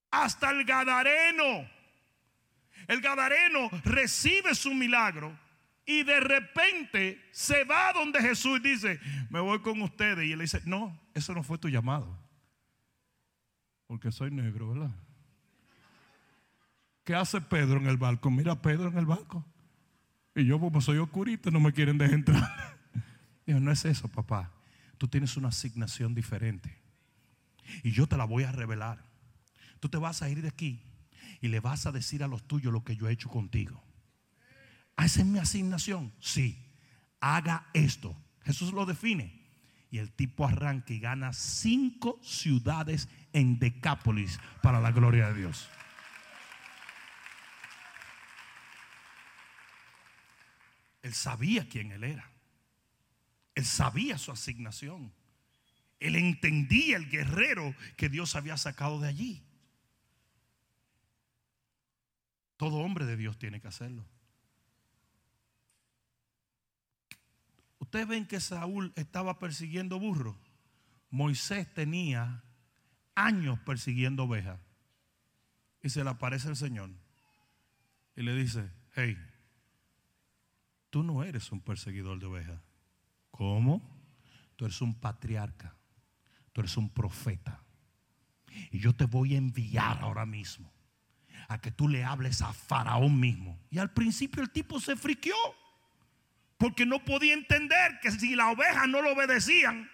[0.09, 1.69] Hasta el Gadareno,
[2.87, 5.39] el Gadareno recibe su milagro.
[5.83, 8.99] Y de repente se va donde Jesús y dice,
[9.29, 10.25] me voy con ustedes.
[10.25, 12.17] Y él dice, no, eso no fue tu llamado.
[13.87, 14.91] Porque soy negro, ¿verdad?
[17.03, 18.29] ¿Qué hace Pedro en el barco?
[18.29, 19.45] Mira a Pedro en el barco.
[20.35, 22.77] Y yo, como soy oscurito, no me quieren dejar entrar.
[23.45, 24.51] Dijo, no es eso, papá.
[24.97, 26.79] Tú tienes una asignación diferente.
[27.83, 29.03] Y yo te la voy a revelar.
[29.79, 30.83] Tú te vas a ir de aquí
[31.41, 33.83] y le vas a decir a los tuyos lo que yo he hecho contigo.
[34.95, 36.13] ¿Ah, esa es mi asignación?
[36.19, 36.57] Sí.
[37.19, 38.15] Haga esto.
[38.43, 39.41] Jesús lo define.
[39.89, 45.67] Y el tipo arranca y gana cinco ciudades en Decápolis para la gloria de Dios.
[51.01, 52.31] Él sabía quién él era.
[53.55, 55.13] Él sabía su asignación.
[55.99, 59.43] Él entendía el guerrero que Dios había sacado de allí.
[62.57, 64.05] Todo hombre de Dios tiene que hacerlo.
[67.79, 70.37] Ustedes ven que Saúl estaba persiguiendo burros.
[71.09, 72.43] Moisés tenía
[73.15, 74.59] años persiguiendo ovejas.
[75.83, 76.91] Y se le aparece el Señor.
[78.15, 79.17] Y le dice, hey,
[80.91, 82.59] Tú no eres un perseguidor de ovejas.
[83.31, 83.81] ¿Cómo?
[84.57, 85.73] Tú eres un patriarca.
[86.51, 87.63] Tú eres un profeta.
[88.71, 90.71] Y yo te voy a enviar ahora mismo
[91.47, 93.57] a que tú le hables a Faraón mismo.
[93.69, 95.35] Y al principio el tipo se friqueó.
[96.57, 99.89] Porque no podía entender que si las ovejas no lo obedecían,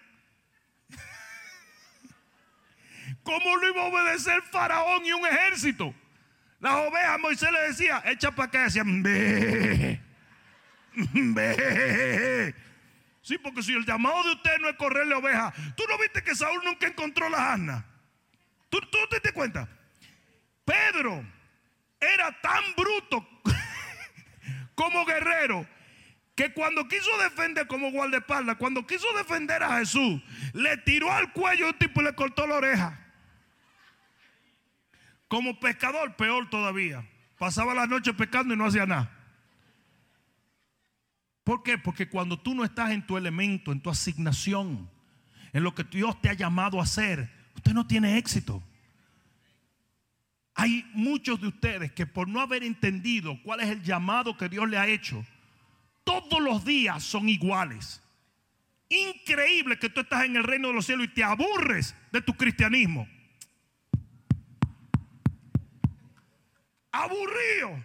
[3.22, 5.94] ¿cómo lo iba a obedecer Faraón y un ejército?
[6.58, 9.02] Las ovejas, Moisés le decía, echa para acá, decían,
[13.28, 16.34] Sí, porque si el llamado de usted no es correrle oveja, tú no viste que
[16.34, 17.84] Saúl nunca encontró la asna.
[18.70, 19.68] ¿Tú, ¿Tú te das cuenta?
[20.64, 21.22] Pedro
[22.00, 23.28] era tan bruto
[24.74, 25.66] como guerrero
[26.34, 30.22] que cuando quiso defender como guardaespaldas, cuando quiso defender a Jesús,
[30.54, 32.98] le tiró al cuello un tipo y le cortó la oreja.
[35.26, 37.04] Como pescador, peor todavía.
[37.38, 39.17] Pasaba la noche pescando y no hacía nada.
[41.48, 41.78] ¿Por qué?
[41.78, 44.86] Porque cuando tú no estás en tu elemento, en tu asignación,
[45.54, 48.62] en lo que Dios te ha llamado a hacer, usted no tiene éxito.
[50.54, 54.68] Hay muchos de ustedes que por no haber entendido cuál es el llamado que Dios
[54.68, 55.24] le ha hecho,
[56.04, 58.02] todos los días son iguales.
[58.90, 62.34] Increíble que tú estás en el reino de los cielos y te aburres de tu
[62.34, 63.08] cristianismo.
[66.92, 67.82] Aburrido.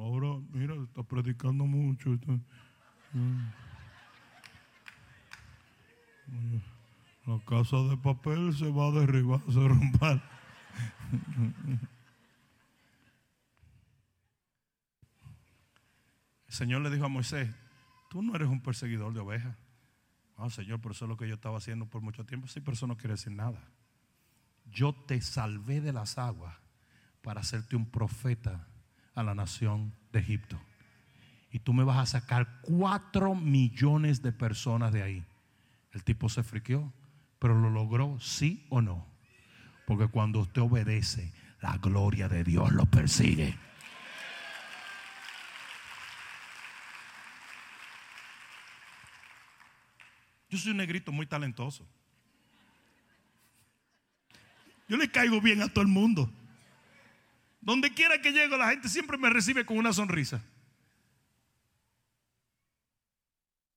[0.00, 2.10] Ahora, mira, está predicando mucho.
[3.12, 3.48] Mm.
[7.26, 10.22] La casa de papel se va a derribar, se romper.
[16.48, 17.48] El Señor le dijo a Moisés,
[18.10, 19.56] tú no eres un perseguidor de ovejas.
[20.36, 22.48] Ah, Señor, pero eso es lo que yo estaba haciendo por mucho tiempo.
[22.48, 23.62] Sí, pero eso no quiere decir nada.
[24.66, 26.56] Yo te salvé de las aguas
[27.22, 28.69] para hacerte un profeta
[29.14, 30.60] a la nación de Egipto.
[31.52, 35.24] Y tú me vas a sacar cuatro millones de personas de ahí.
[35.92, 36.92] El tipo se friqueó,
[37.38, 39.06] pero lo logró, sí o no.
[39.86, 43.58] Porque cuando usted obedece, la gloria de Dios lo persigue.
[50.48, 51.86] Yo soy un negrito muy talentoso.
[54.88, 56.28] Yo le caigo bien a todo el mundo.
[57.60, 60.42] Donde quiera que llego, la gente siempre me recibe con una sonrisa.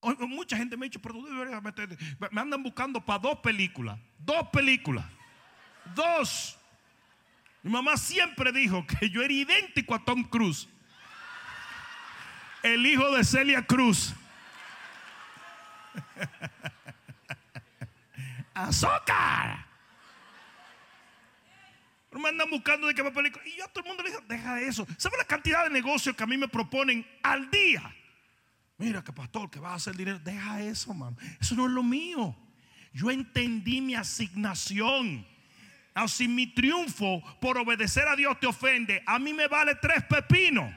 [0.01, 1.97] Mucha gente me ha dicho, pero tú deberías meterte.
[2.31, 3.97] Me andan buscando para dos películas.
[4.17, 5.05] Dos películas.
[5.95, 6.57] Dos.
[7.61, 10.67] Mi mamá siempre dijo que yo era idéntico a Tom Cruise.
[12.61, 14.13] El hijo de Celia Cruz.
[18.53, 19.72] ¡Azúcar!
[22.19, 23.43] Me andan buscando de qué va película.
[23.47, 24.85] Y yo a todo el mundo le digo, deja eso.
[24.97, 27.93] ¿Sabe la cantidad de negocios que a mí me proponen al día?
[28.77, 30.19] Mira que pastor, que va a hacer dinero.
[30.19, 31.17] Deja eso, mano.
[31.39, 32.35] Eso no es lo mío.
[32.93, 35.25] Yo entendí mi asignación.
[36.07, 40.73] si mi triunfo por obedecer a Dios te ofende, a mí me vale tres pepinos.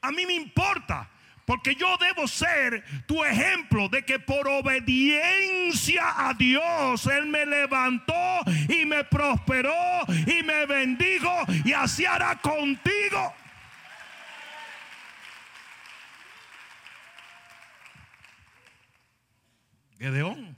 [0.00, 1.10] A mí me importa.
[1.44, 8.40] Porque yo debo ser tu ejemplo de que por obediencia a Dios Él me levantó
[8.68, 9.74] y me prosperó
[10.26, 11.32] y me bendijo
[11.64, 13.34] y así hará contigo.
[19.98, 20.56] Gedeón.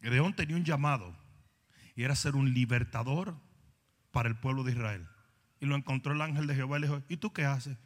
[0.00, 1.14] Gedeón tenía un llamado
[1.94, 3.34] y era ser un libertador
[4.12, 5.08] para el pueblo de Israel.
[5.60, 7.76] Y lo encontró el ángel de Jehová y le dijo, ¿y tú qué haces?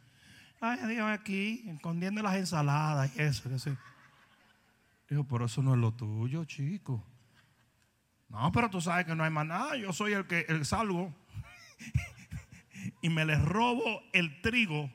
[0.65, 3.49] Ay, Dios, aquí, escondiendo las ensaladas y eso.
[5.09, 7.05] Dijo, pero eso no es lo tuyo, chico.
[8.29, 9.75] No, pero tú sabes que no hay más nada.
[9.75, 11.13] Yo soy el que el salgo.
[13.01, 14.89] y me les robo el trigo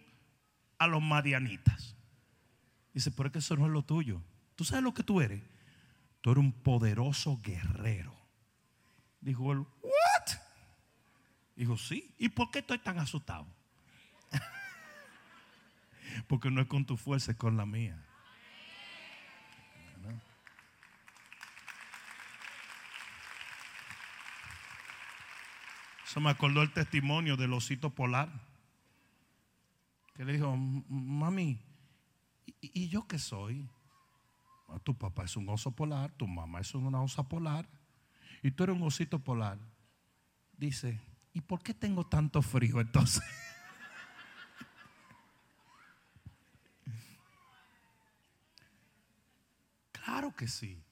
[0.78, 1.94] a los madianitas.
[2.94, 4.22] Dice, pero es que eso no es lo tuyo.
[4.54, 5.42] ¿Tú sabes lo que tú eres?
[6.22, 8.16] Tú eres un poderoso guerrero.
[9.20, 10.38] Dijo él, ¿what?
[11.56, 12.14] Dijo, sí.
[12.16, 13.57] ¿Y por qué estoy tan asustado?
[16.26, 18.04] Porque no es con tu fuerza, es con la mía.
[26.08, 28.30] Eso me acordó el testimonio del osito polar.
[30.14, 31.60] Que le dijo, mami,
[32.62, 33.68] ¿y, yo qué soy?
[34.84, 37.66] tu papá es un oso polar, tu mamá es una osa polar
[38.42, 39.58] y tú eres un osito polar.
[40.56, 41.00] Dice,
[41.34, 43.22] ¿y por qué tengo tanto frío entonces?
[50.18, 50.82] Claro que sí.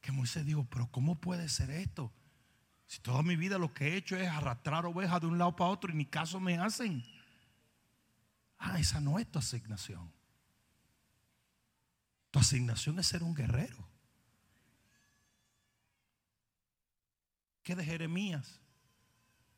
[0.00, 2.10] Que Moisés dijo, pero ¿cómo puede ser esto?
[2.86, 5.68] Si toda mi vida lo que he hecho es arrastrar ovejas de un lado para
[5.68, 7.04] otro y ni caso me hacen.
[8.56, 10.10] Ah, esa no es tu asignación.
[12.30, 13.86] Tu asignación es ser un guerrero.
[17.62, 18.58] ¿Qué de Jeremías?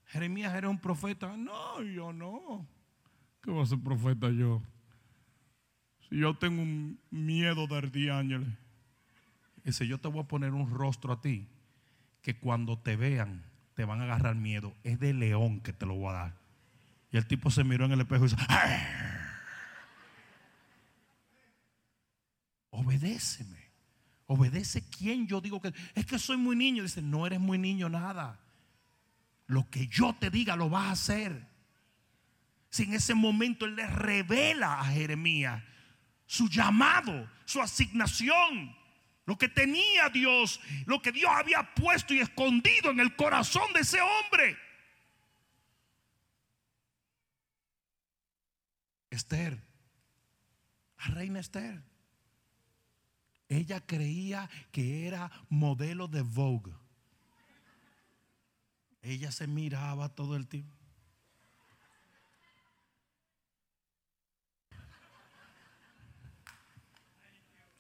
[0.07, 1.37] Jeremías era un profeta.
[1.37, 2.67] No, yo no.
[3.43, 4.61] ¿Qué va a ser profeta yo?
[6.09, 8.62] Si yo tengo un miedo de ángeles.
[9.65, 11.49] Dice, yo te voy a poner un rostro a ti
[12.21, 13.45] que cuando te vean
[13.75, 14.75] te van a agarrar miedo.
[14.83, 16.35] Es de león que te lo voy a dar.
[17.11, 18.43] Y el tipo se miró en el espejo y dice,
[22.71, 23.63] obedéceme.
[24.27, 26.83] Obedece quien yo digo que es que soy muy niño.
[26.83, 28.41] Dice, no eres muy niño nada.
[29.47, 31.47] Lo que yo te diga lo vas a hacer.
[32.71, 35.63] Si en ese momento él le revela a Jeremías
[36.25, 38.75] su llamado, su asignación,
[39.25, 43.81] lo que tenía Dios, lo que Dios había puesto y escondido en el corazón de
[43.81, 44.57] ese hombre.
[49.11, 49.63] Esther,
[50.99, 51.83] la reina Esther.
[53.49, 56.73] Ella creía que era modelo de Vogue.
[59.03, 60.82] Ella se miraba todo el tiempo.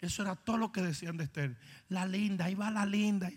[0.02, 1.56] Eso era todo lo que decían de Esther.
[1.88, 3.30] La linda, ahí va la linda.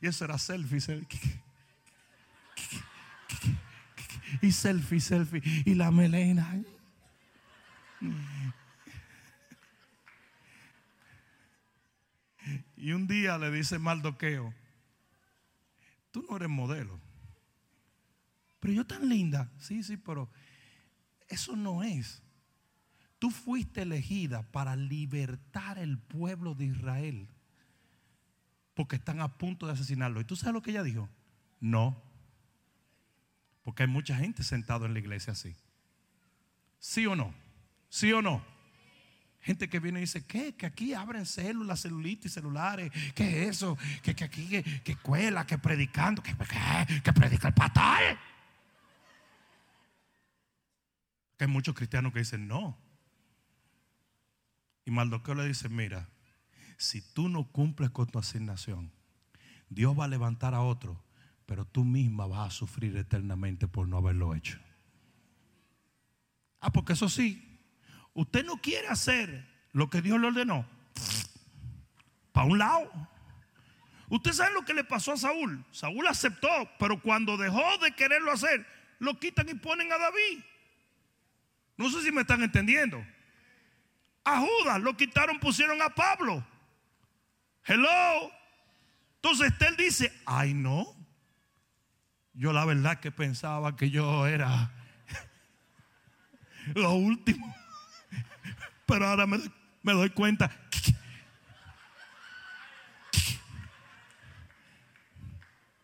[0.00, 1.42] Y eso era selfie, selfie.
[4.40, 5.42] Y selfie, selfie.
[5.66, 6.62] Y la melena.
[12.76, 14.54] Y un día le dice Maldoqueo,
[16.12, 17.00] tú no eres modelo.
[18.60, 19.50] Pero yo tan linda.
[19.58, 20.30] Sí, sí, pero
[21.28, 22.22] eso no es.
[23.22, 27.28] Tú fuiste elegida para libertar el pueblo de Israel.
[28.74, 30.20] Porque están a punto de asesinarlo.
[30.20, 31.08] ¿Y tú sabes lo que ella dijo?
[31.60, 32.02] No.
[33.62, 35.54] Porque hay mucha gente sentada en la iglesia así.
[36.80, 37.32] ¿Sí o no?
[37.90, 38.44] ¿Sí o no?
[39.40, 40.56] Gente que viene y dice, ¿qué?
[40.56, 42.90] Que aquí abren células, celulitis, celulares.
[43.14, 43.78] ¿Qué es eso?
[44.02, 46.24] Que, que aquí, que, que cuela, que predicando.
[46.24, 48.18] ¿Que, que, que predica el pastor?
[51.38, 52.76] Que hay muchos cristianos que dicen, no.
[54.84, 56.08] Y Maldoqueo le dice, mira,
[56.76, 58.92] si tú no cumples con tu asignación,
[59.68, 61.02] Dios va a levantar a otro,
[61.46, 64.58] pero tú misma vas a sufrir eternamente por no haberlo hecho.
[66.60, 67.60] Ah, porque eso sí,
[68.14, 70.66] usted no quiere hacer lo que Dios le ordenó.
[72.32, 72.90] Para un lado.
[74.08, 75.64] Usted sabe lo que le pasó a Saúl.
[75.70, 78.66] Saúl aceptó, pero cuando dejó de quererlo hacer,
[78.98, 80.44] lo quitan y ponen a David.
[81.76, 83.04] No sé si me están entendiendo.
[84.24, 86.44] A Judas lo quitaron, pusieron a Pablo.
[87.64, 88.30] Hello.
[89.16, 90.86] Entonces él dice, ay no.
[92.34, 94.72] Yo la verdad que pensaba que yo era
[96.74, 97.54] lo último.
[98.86, 99.38] Pero ahora me,
[99.82, 100.50] doy cuenta.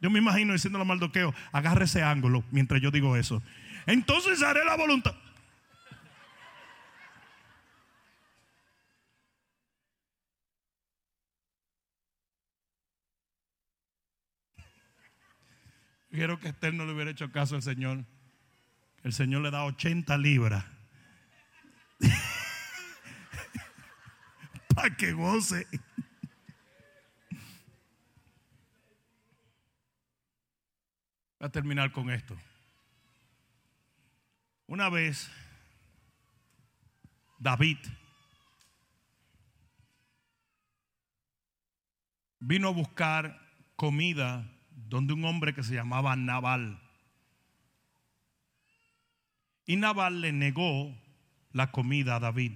[0.00, 3.42] Yo me imagino diciendo a Maldoqueo, agarre ese ángulo mientras yo digo eso.
[3.84, 5.12] Entonces haré la voluntad.
[16.18, 18.04] Quiero que Esther no le hubiera hecho caso al Señor.
[19.04, 20.64] El Señor le da 80 libras.
[24.74, 25.64] Para que goce.
[31.38, 32.36] Voy a terminar con esto.
[34.66, 35.30] Una vez,
[37.38, 37.78] David
[42.40, 43.40] vino a buscar
[43.76, 44.57] comida
[44.88, 46.80] donde un hombre que se llamaba Nabal.
[49.66, 50.96] Y Nabal le negó
[51.52, 52.52] la comida a David.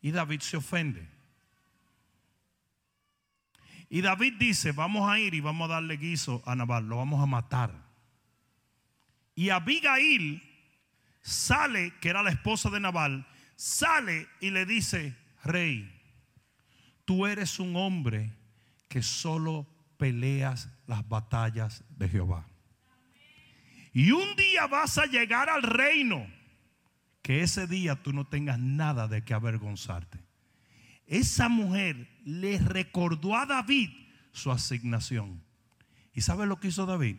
[0.00, 1.08] Y David se ofende.
[3.88, 7.22] Y David dice, vamos a ir y vamos a darle guiso a Nabal, lo vamos
[7.22, 7.72] a matar.
[9.36, 10.42] Y Abigail
[11.22, 15.90] sale, que era la esposa de Nabal, sale y le dice, rey,
[17.04, 18.32] tú eres un hombre
[18.88, 19.66] que solo
[20.04, 22.46] peleas las batallas de Jehová.
[23.94, 26.26] Y un día vas a llegar al reino
[27.22, 30.18] que ese día tú no tengas nada de que avergonzarte.
[31.06, 33.88] Esa mujer le recordó a David
[34.32, 35.42] su asignación.
[36.12, 37.16] ¿Y sabe lo que hizo David?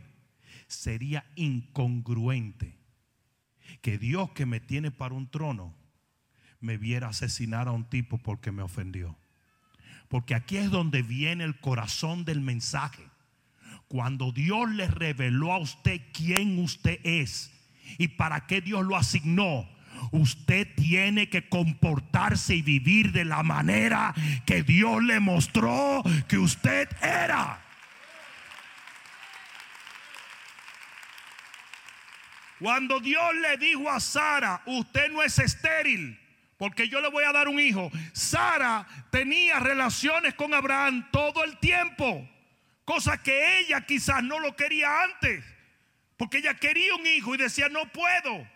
[0.68, 2.78] Sería incongruente
[3.82, 5.74] que Dios que me tiene para un trono
[6.60, 9.18] me viera asesinar a un tipo porque me ofendió.
[10.10, 13.04] Porque aquí es donde viene el corazón del mensaje.
[13.88, 17.52] Cuando Dios le reveló a usted quién usted es
[17.98, 19.68] y para qué Dios lo asignó,
[20.12, 24.14] usted tiene que comportarse y vivir de la manera
[24.46, 27.62] que Dios le mostró que usted era.
[32.60, 36.20] Cuando Dios le dijo a Sara, usted no es estéril,
[36.58, 37.92] porque yo le voy a dar un hijo.
[38.14, 42.28] Sara tenía relaciones con Abraham todo el tiempo,
[42.84, 45.44] cosa que ella quizás no lo quería antes,
[46.18, 48.48] porque ella quería un hijo y decía, no puedo.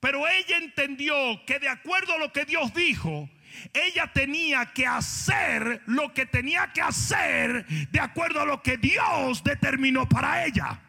[0.00, 3.28] Pero ella entendió que de acuerdo a lo que Dios dijo,
[3.72, 9.42] ella tenía que hacer lo que tenía que hacer de acuerdo a lo que Dios
[9.42, 10.80] determinó para ella.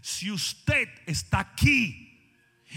[0.00, 2.01] Si usted está aquí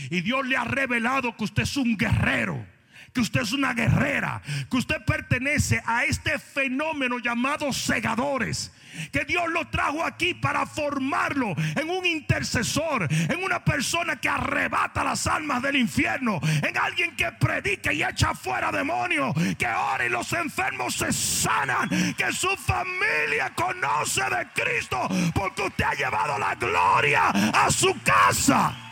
[0.10, 2.66] y Dios le ha revelado que usted es un guerrero,
[3.14, 8.72] que usted es una guerrera, que usted pertenece a este fenómeno llamado segadores.
[9.12, 15.04] Que Dios lo trajo aquí para formarlo en un intercesor, en una persona que arrebata
[15.04, 20.10] las almas del infierno, en alguien que predica y echa fuera demonios, que ora y
[20.10, 26.56] los enfermos se sanan, que su familia conoce de Cristo, porque usted ha llevado la
[26.56, 28.85] gloria a su casa.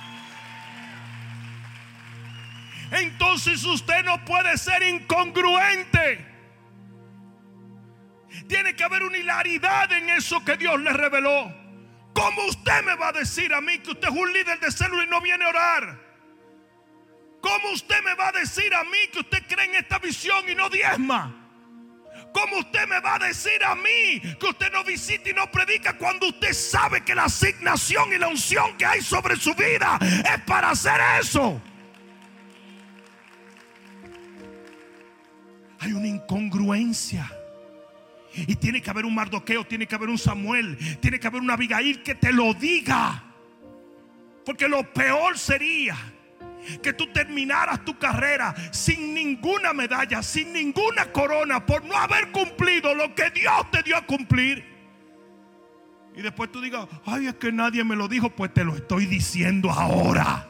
[2.93, 6.25] Entonces usted no puede ser incongruente.
[8.47, 11.51] Tiene que haber una hilaridad en eso que Dios le reveló.
[12.13, 15.03] ¿Cómo usted me va a decir a mí que usted es un líder de célula
[15.03, 15.99] y no viene a orar?
[17.41, 20.53] ¿Cómo usted me va a decir a mí que usted cree en esta visión y
[20.53, 21.35] no diezma?
[22.31, 25.97] ¿Cómo usted me va a decir a mí que usted no visita y no predica
[25.97, 30.41] cuando usted sabe que la asignación y la unción que hay sobre su vida es
[30.45, 31.61] para hacer eso?
[35.84, 37.31] Hay una incongruencia.
[38.36, 41.51] Y tiene que haber un Mardoqueo, tiene que haber un Samuel, tiene que haber un
[41.51, 43.23] Abigail que te lo diga.
[44.45, 45.95] Porque lo peor sería
[46.81, 52.95] que tú terminaras tu carrera sin ninguna medalla, sin ninguna corona, por no haber cumplido
[52.95, 54.63] lo que Dios te dio a cumplir.
[56.15, 59.05] Y después tú digas, ay, es que nadie me lo dijo, pues te lo estoy
[59.05, 60.47] diciendo ahora.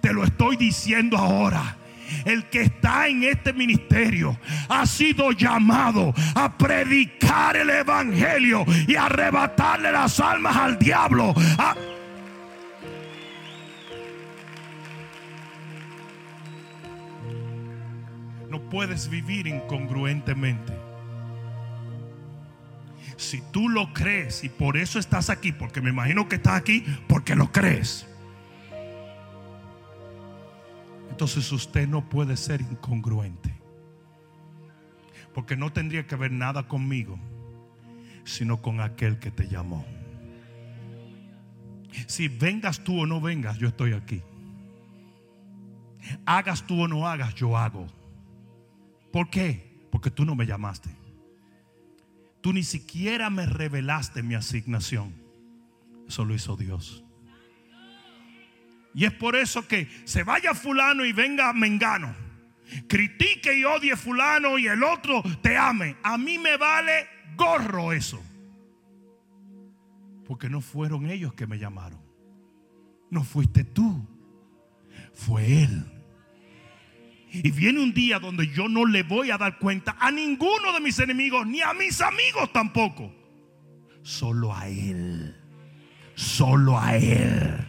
[0.00, 1.76] Te lo estoy diciendo ahora.
[2.24, 4.38] El que está en este ministerio
[4.68, 11.34] ha sido llamado a predicar el evangelio y arrebatarle las almas al diablo.
[18.50, 20.72] No puedes vivir incongruentemente.
[23.16, 26.84] Si tú lo crees y por eso estás aquí, porque me imagino que estás aquí
[27.08, 28.06] porque lo crees.
[31.18, 33.52] Entonces usted no puede ser incongruente.
[35.34, 37.18] Porque no tendría que ver nada conmigo,
[38.22, 39.84] sino con aquel que te llamó.
[42.06, 44.22] Si vengas tú o no vengas, yo estoy aquí.
[46.24, 47.88] Hagas tú o no hagas, yo hago.
[49.12, 49.88] ¿Por qué?
[49.90, 50.90] Porque tú no me llamaste.
[52.40, 55.12] Tú ni siquiera me revelaste mi asignación.
[56.06, 57.02] Eso lo hizo Dios.
[58.94, 62.14] Y es por eso que se vaya fulano y venga mengano.
[62.86, 65.96] Critique y odie fulano y el otro te ame.
[66.02, 68.22] A mí me vale gorro eso.
[70.26, 72.00] Porque no fueron ellos que me llamaron.
[73.10, 74.06] No fuiste tú.
[75.14, 75.84] Fue Él.
[77.30, 80.80] Y viene un día donde yo no le voy a dar cuenta a ninguno de
[80.80, 83.14] mis enemigos, ni a mis amigos tampoco.
[84.02, 85.36] Solo a Él.
[86.14, 87.67] Solo a Él.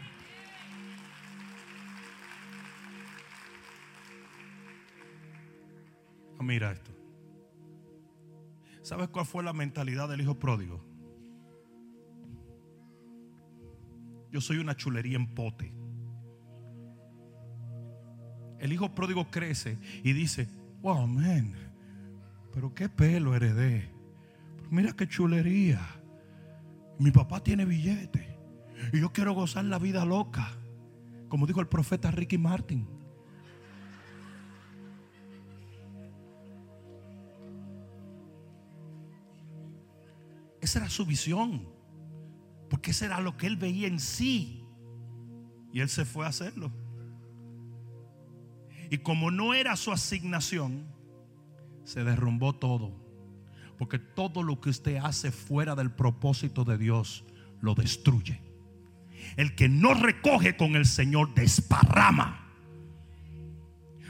[6.40, 6.92] Mira esto.
[8.82, 10.84] ¿Sabes cuál fue la mentalidad del hijo pródigo?
[14.32, 15.74] Yo soy una chulería en pote.
[18.60, 20.48] El hijo pródigo crece y dice,
[20.82, 21.54] wow, man,
[22.54, 23.92] pero qué pelo heredé.
[24.70, 25.80] mira qué chulería.
[27.00, 28.38] Mi papá tiene billete.
[28.94, 30.52] Y yo quiero gozar la vida loca.
[31.30, 32.99] Como dijo el profeta Ricky Martin.
[40.62, 41.68] Esa era su visión.
[42.70, 44.64] Porque ese era lo que él veía en sí.
[45.74, 46.72] Y él se fue a hacerlo.
[48.89, 50.86] Y como no era su asignación,
[51.84, 52.91] se derrumbó todo.
[53.78, 57.24] Porque todo lo que usted hace fuera del propósito de Dios
[57.62, 58.41] lo destruye.
[59.38, 62.45] El que no recoge con el Señor desparrama.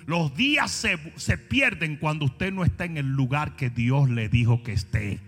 [0.05, 4.27] Los días se, se, pierden cuando usted no está en el lugar que Dios le
[4.27, 5.19] dijo que esté.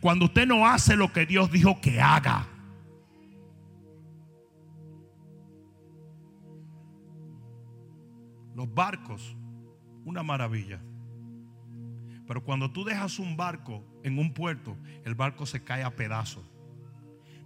[0.00, 2.46] Cuando usted no hace lo que Dios dijo que haga.
[8.54, 9.36] Los barcos,
[10.04, 10.80] una maravilla.
[12.26, 16.44] Pero cuando tú dejas un barco en un puerto, el barco se cae a pedazos.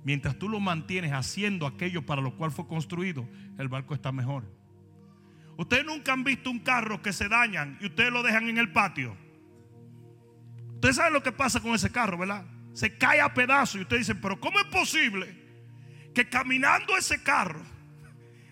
[0.04, 3.28] Mientras tú lo mantienes haciendo aquello para lo cual fue construido,
[3.58, 4.44] el barco está mejor.
[5.56, 8.72] Ustedes nunca han visto un carro que se dañan y ustedes lo dejan en el
[8.72, 9.16] patio.
[10.82, 12.44] Ustedes saben lo que pasa con ese carro, ¿verdad?
[12.74, 15.32] Se cae a pedazos y ustedes dicen, pero ¿cómo es posible
[16.12, 17.62] que caminando ese carro,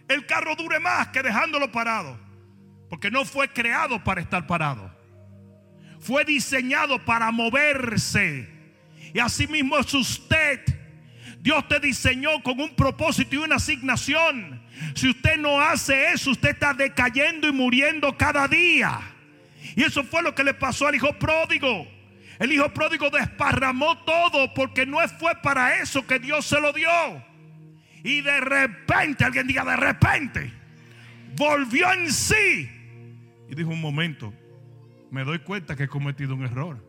[0.06, 2.16] el carro dure más que dejándolo parado?
[2.88, 4.96] Porque no fue creado para estar parado.
[5.98, 8.48] Fue diseñado para moverse.
[9.12, 10.60] Y así mismo es usted.
[11.40, 14.62] Dios te diseñó con un propósito y una asignación.
[14.94, 19.00] Si usted no hace eso, usted está decayendo y muriendo cada día.
[19.74, 21.98] Y eso fue lo que le pasó al hijo pródigo.
[22.40, 26.88] El hijo pródigo desparramó todo porque no fue para eso que Dios se lo dio.
[28.02, 30.50] Y de repente, alguien diga de repente,
[31.36, 32.70] volvió en sí.
[33.46, 34.32] Y dijo un momento,
[35.10, 36.82] me doy cuenta que he cometido un error.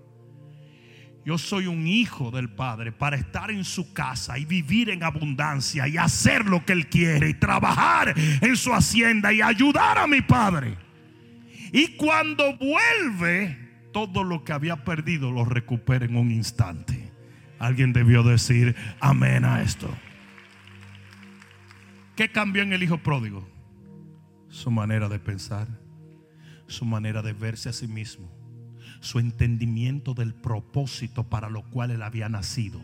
[1.25, 5.85] Yo soy un hijo del Padre para estar en su casa y vivir en abundancia
[5.85, 10.21] y hacer lo que Él quiere y trabajar en su hacienda y ayudar a mi
[10.21, 10.77] Padre.
[11.73, 13.60] Y cuando vuelve,
[13.91, 17.11] todo lo que había perdido lo recupera en un instante.
[17.59, 19.89] Alguien debió decir amén a esto.
[22.15, 23.47] ¿Qué cambió en el hijo pródigo?
[24.49, 25.67] Su manera de pensar,
[26.67, 28.29] su manera de verse a sí mismo,
[28.99, 32.81] su entendimiento del propósito para lo cual él había nacido.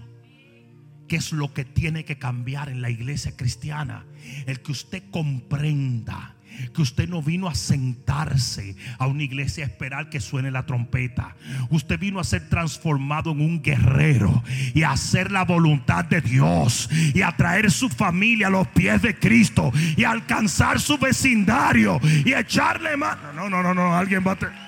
[1.08, 4.06] ¿Qué es lo que tiene que cambiar en la iglesia cristiana?
[4.46, 6.37] El que usted comprenda
[6.74, 11.36] que usted no vino a sentarse a una iglesia a esperar que suene la trompeta.
[11.70, 14.44] Usted vino a ser transformado en un guerrero
[14.74, 19.02] y a hacer la voluntad de Dios y a traer su familia a los pies
[19.02, 23.34] de Cristo y a alcanzar su vecindario y echarle mano.
[23.34, 24.67] No, no, no, no, alguien va a...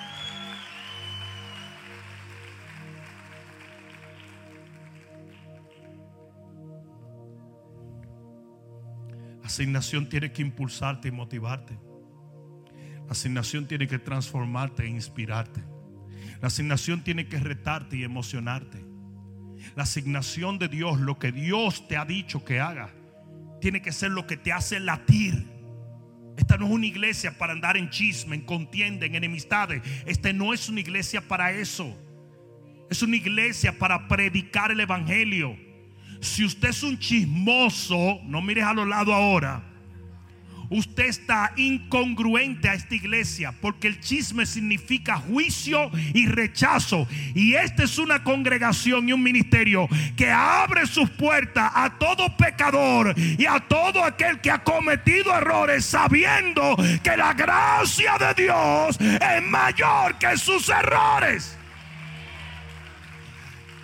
[9.50, 11.76] asignación tiene que impulsarte y motivarte.
[13.06, 15.60] La asignación tiene que transformarte e inspirarte.
[16.40, 18.78] La asignación tiene que retarte y emocionarte.
[19.74, 22.94] La asignación de Dios, lo que Dios te ha dicho que haga,
[23.60, 25.46] tiene que ser lo que te hace latir.
[26.36, 29.82] Esta no es una iglesia para andar en chisme, en contienda, en enemistades.
[30.06, 31.98] Esta no es una iglesia para eso.
[32.88, 35.56] Es una iglesia para predicar el Evangelio
[36.20, 39.62] si usted es un chismoso, no mires a los lados ahora.
[40.70, 47.08] Usted está incongruente a esta iglesia porque el chisme significa juicio y rechazo.
[47.34, 53.12] Y esta es una congregación y un ministerio que abre sus puertas a todo pecador
[53.18, 59.42] y a todo aquel que ha cometido errores sabiendo que la gracia de Dios es
[59.42, 61.56] mayor que sus errores.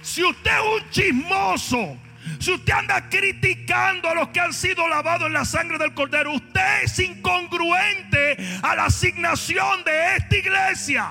[0.02, 1.98] Si usted es un chismoso,
[2.38, 6.32] si usted anda criticando a los que han sido lavados en la sangre del cordero,
[6.32, 11.10] usted es incongruente a la asignación de esta iglesia.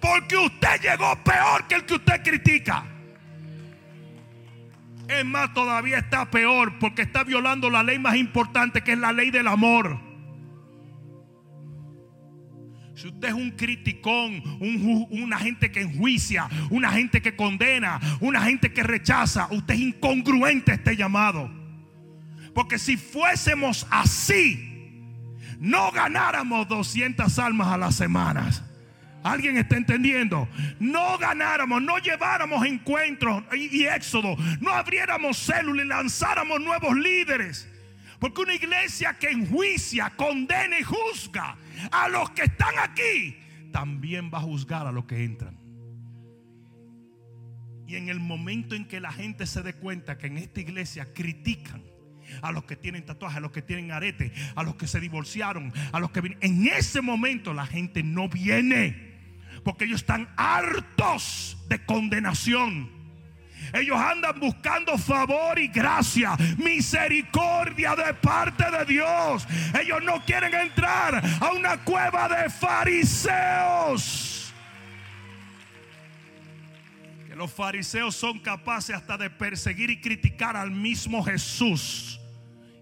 [0.00, 2.84] Porque usted llegó peor que el que usted critica.
[5.08, 9.12] Es más, todavía está peor porque está violando la ley más importante que es la
[9.12, 10.09] ley del amor.
[13.00, 14.42] Si usted es un criticón,
[15.08, 20.72] una gente que enjuicia, una gente que condena, una gente que rechaza, usted es incongruente
[20.72, 21.50] este llamado.
[22.54, 25.00] Porque si fuésemos así,
[25.58, 28.62] no ganáramos 200 almas a las semanas.
[29.22, 30.46] ¿Alguien está entendiendo?
[30.78, 37.66] No ganáramos, no lleváramos encuentros y, y éxodo, no abriéramos células y lanzáramos nuevos líderes.
[38.18, 41.56] Porque una iglesia que enjuicia, condena y juzga
[41.90, 43.36] a los que están aquí,
[43.72, 45.58] también va a juzgar a los que entran.
[47.86, 51.12] Y en el momento en que la gente se dé cuenta que en esta iglesia
[51.12, 51.82] critican
[52.42, 55.72] a los que tienen tatuajes, a los que tienen arete, a los que se divorciaron,
[55.92, 59.10] a los que en ese momento la gente no viene
[59.64, 62.99] porque ellos están hartos de condenación.
[63.72, 69.46] Ellos andan buscando favor y gracia, misericordia de parte de Dios.
[69.80, 74.26] Ellos no quieren entrar a una cueva de fariseos.
[77.28, 82.20] Que los fariseos son capaces hasta de perseguir y criticar al mismo Jesús.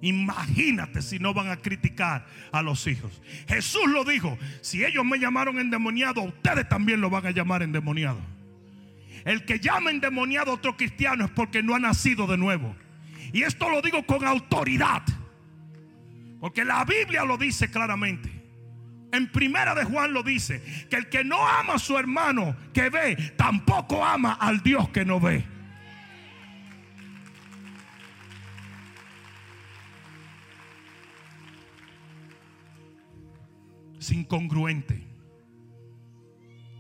[0.00, 3.20] Imagínate si no van a criticar a los hijos.
[3.48, 8.37] Jesús lo dijo, si ellos me llamaron endemoniado, ustedes también lo van a llamar endemoniado.
[9.28, 12.74] El que llama endemoniado a otro cristiano es porque no ha nacido de nuevo.
[13.30, 15.02] Y esto lo digo con autoridad.
[16.40, 18.32] Porque la Biblia lo dice claramente.
[19.12, 22.88] En primera de Juan lo dice, que el que no ama a su hermano que
[22.88, 25.44] ve, tampoco ama al Dios que no ve.
[34.00, 35.07] Es incongruente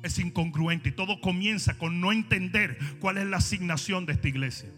[0.02, 4.70] es incongruente y todo comienza con no entender cuál es la asignación de esta iglesia.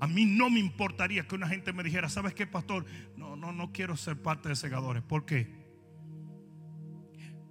[0.00, 2.84] A mí no me importaría que una gente me dijera, ¿sabes qué, pastor?
[3.16, 5.02] No, no, no quiero ser parte de segadores.
[5.02, 5.64] ¿Por qué?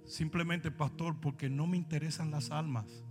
[0.06, 3.04] Simplemente, pastor, porque no me interesan las almas.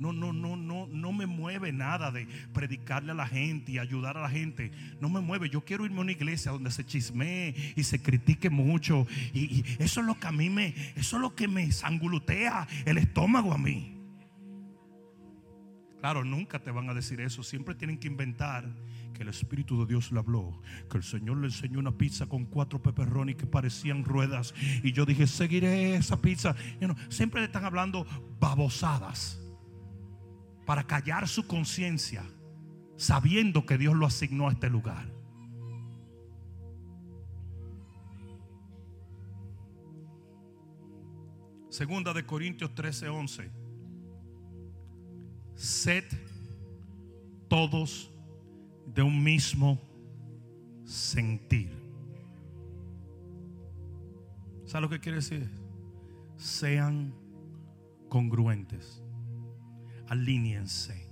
[0.00, 4.16] No, no, no, no, no me mueve nada de predicarle a la gente y ayudar
[4.16, 4.72] a la gente.
[4.98, 5.50] No me mueve.
[5.50, 9.06] Yo quiero irme a una iglesia donde se chismee y se critique mucho.
[9.34, 12.96] Y, eso es lo que a mí me, eso es lo que me sangulutea el
[12.96, 13.98] estómago a mí.
[15.98, 17.42] Claro, nunca te van a decir eso.
[17.42, 18.74] Siempre tienen que inventar
[19.12, 20.62] que el Espíritu de Dios le habló.
[20.90, 24.54] Que el Señor le enseñó una pizza con cuatro peperrones que parecían ruedas.
[24.82, 26.56] Y yo dije, seguiré esa pizza.
[27.10, 28.06] siempre le están hablando
[28.40, 29.40] babosadas
[30.70, 32.22] para callar su conciencia,
[32.96, 35.04] sabiendo que Dios lo asignó a este lugar.
[41.70, 43.50] Segunda de Corintios 13, 11.
[45.56, 46.04] Sed
[47.48, 48.12] todos
[48.86, 49.76] de un mismo
[50.84, 51.76] sentir.
[54.66, 55.50] ¿Sabe lo que quiere decir?
[56.36, 57.12] Sean
[58.08, 59.02] congruentes
[60.10, 61.08] alíñense.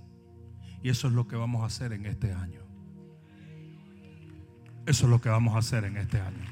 [0.83, 2.61] Y eso es lo que vamos a hacer en este año.
[4.85, 6.45] Eso es lo que vamos a hacer en este año.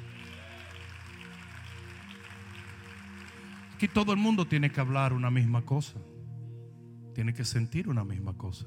[3.76, 6.00] Aquí todo el mundo tiene que hablar una misma cosa.
[7.14, 8.66] Tiene que sentir una misma cosa.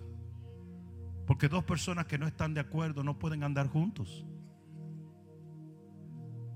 [1.27, 4.27] Porque dos personas que no están de acuerdo no pueden andar juntos.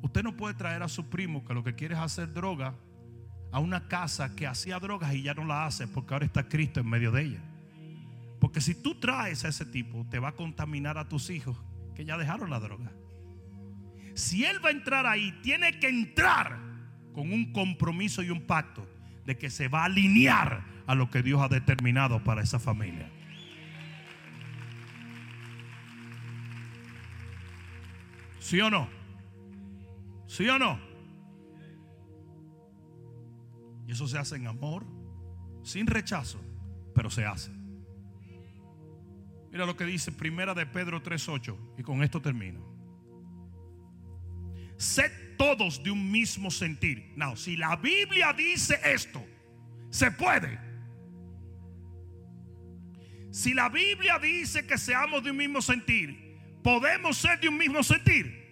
[0.03, 2.75] Usted no puede traer a su primo que lo que quiere es hacer droga
[3.55, 6.81] a una casa que hacía drogas y ya no la hace porque ahora está Cristo
[6.81, 7.41] en medio de ella.
[8.41, 11.57] Porque si tú traes a ese tipo, te va a contaminar a tus hijos
[11.95, 12.91] que ya dejaron la droga.
[14.15, 16.59] Si él va a entrar ahí, tiene que entrar
[17.13, 18.89] con un compromiso y un pacto
[19.25, 23.09] de que se va a alinear a lo que Dios ha determinado para esa familia.
[28.41, 28.89] ¿Sí o no?
[30.27, 30.93] ¿Sí o no?
[33.95, 34.84] Eso se hace en amor,
[35.62, 36.40] sin rechazo,
[36.95, 37.51] pero se hace.
[39.53, 42.61] Mira lo que dice Primera de Pedro 3:8 y con esto termino.
[44.76, 47.12] Sed todos de un mismo sentir.
[47.16, 49.24] No, si la Biblia dice esto,
[49.90, 50.59] se puede.
[53.30, 57.84] Si la Biblia dice que seamos de un mismo sentir, podemos ser de un mismo
[57.84, 58.42] sentir.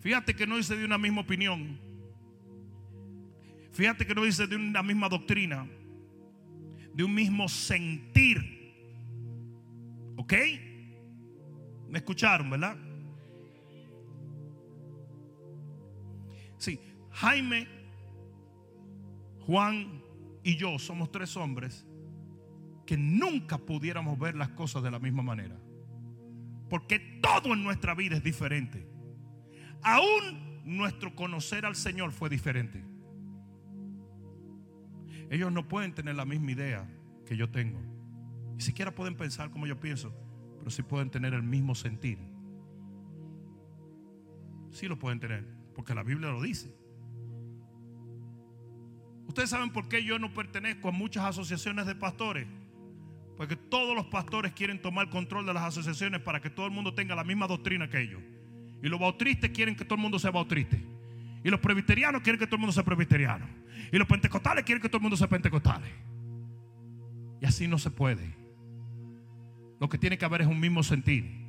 [0.00, 1.89] Fíjate que no dice de una misma opinión.
[3.80, 5.66] Fíjate que no dice de una misma doctrina,
[6.92, 8.36] de un mismo sentir.
[10.18, 10.34] ¿Ok?
[11.88, 12.76] ¿Me escucharon, verdad?
[16.58, 16.78] Sí,
[17.10, 17.66] Jaime,
[19.46, 20.02] Juan
[20.42, 21.86] y yo somos tres hombres
[22.84, 25.58] que nunca pudiéramos ver las cosas de la misma manera.
[26.68, 28.86] Porque todo en nuestra vida es diferente.
[29.82, 32.89] Aún nuestro conocer al Señor fue diferente.
[35.30, 36.86] Ellos no pueden tener la misma idea
[37.24, 37.80] que yo tengo.
[38.56, 40.12] Ni siquiera pueden pensar como yo pienso,
[40.58, 42.18] pero sí pueden tener el mismo sentir.
[44.70, 46.74] Sí lo pueden tener, porque la Biblia lo dice.
[49.28, 52.48] Ustedes saben por qué yo no pertenezco a muchas asociaciones de pastores.
[53.36, 56.92] Porque todos los pastores quieren tomar control de las asociaciones para que todo el mundo
[56.92, 58.20] tenga la misma doctrina que ellos.
[58.82, 60.76] Y los bautristas quieren que todo el mundo sea bautrista.
[61.42, 63.46] Y los presbiterianos quieren que todo el mundo sea presbiteriano.
[63.92, 65.90] Y los pentecostales quieren que todo el mundo sea pentecostales.
[67.40, 68.36] Y así no se puede.
[69.80, 71.40] Lo que tiene que haber es un mismo sentir.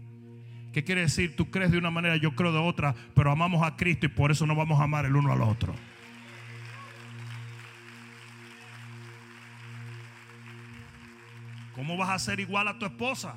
[0.71, 1.35] ¿Qué quiere decir?
[1.35, 4.31] Tú crees de una manera, yo creo de otra, pero amamos a Cristo y por
[4.31, 5.75] eso no vamos a amar el uno al otro.
[11.75, 13.35] ¿Cómo vas a ser igual a tu esposa?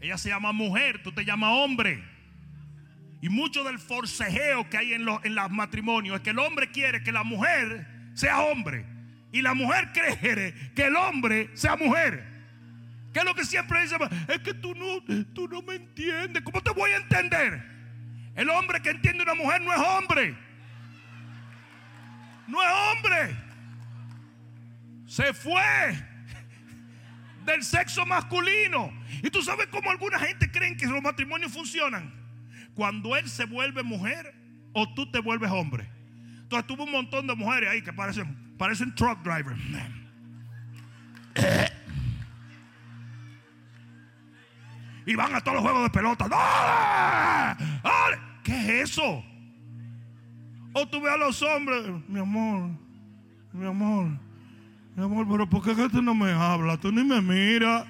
[0.00, 2.11] Ella se llama mujer, tú te llamas hombre.
[3.22, 6.72] Y mucho del forcejeo que hay en los, en los matrimonios es que el hombre
[6.72, 8.84] quiere que la mujer sea hombre.
[9.30, 12.26] Y la mujer quiere que el hombre sea mujer.
[13.12, 13.96] ¿Qué es lo que siempre dice?
[14.26, 16.42] Es que tú no, tú no me entiendes.
[16.42, 17.64] ¿Cómo te voy a entender?
[18.34, 20.36] El hombre que entiende una mujer no es hombre.
[22.48, 23.36] No es hombre.
[25.06, 25.62] Se fue
[27.44, 28.92] del sexo masculino.
[29.22, 32.21] Y tú sabes cómo alguna gente creen que los matrimonios funcionan.
[32.74, 34.34] Cuando él se vuelve mujer
[34.72, 35.88] o tú te vuelves hombre.
[36.42, 39.60] Entonces tuvo un montón de mujeres ahí que parecen, parecen truck drivers.
[45.04, 46.28] Y van a todos los juegos de pelota.
[46.28, 48.18] ¡Dale!
[48.44, 49.24] ¿Qué es eso?
[50.72, 52.70] O tú ves a los hombres, mi amor,
[53.52, 54.06] mi amor,
[54.96, 56.80] mi amor, pero ¿por qué tú no me hablas?
[56.80, 57.84] Tú ni me miras.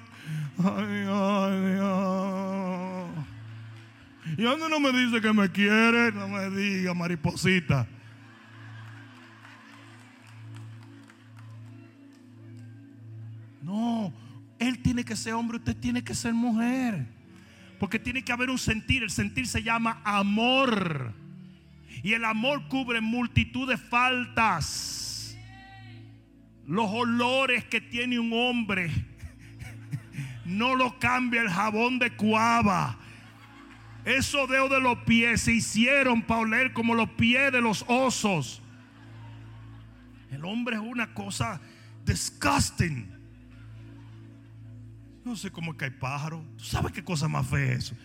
[0.57, 2.62] Ay, ay, ay.
[4.37, 6.11] ¿Y dónde no me dice que me quiere?
[6.11, 7.87] No me diga, mariposita.
[13.61, 14.11] No,
[14.59, 17.05] él tiene que ser hombre, usted tiene que ser mujer.
[17.79, 19.03] Porque tiene que haber un sentir.
[19.03, 21.13] El sentir se llama amor.
[22.01, 25.37] Y el amor cubre multitud de faltas.
[26.65, 28.89] Los olores que tiene un hombre
[30.45, 32.97] no lo cambia el jabón de cuava.
[34.05, 38.61] Esos dedos de los pies se hicieron para oler como los pies de los osos.
[40.31, 41.61] El hombre es una cosa
[42.05, 43.09] disgusting.
[45.23, 46.43] No sé cómo es que hay pájaro.
[46.57, 47.95] ¿Tú sabes qué cosa más fea es eso?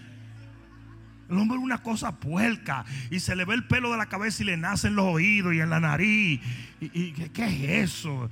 [1.29, 4.43] El hombre es una cosa puerca y se le ve el pelo de la cabeza
[4.43, 6.41] y le nace en los oídos y en la nariz.
[6.81, 8.31] ¿Y, qué es eso?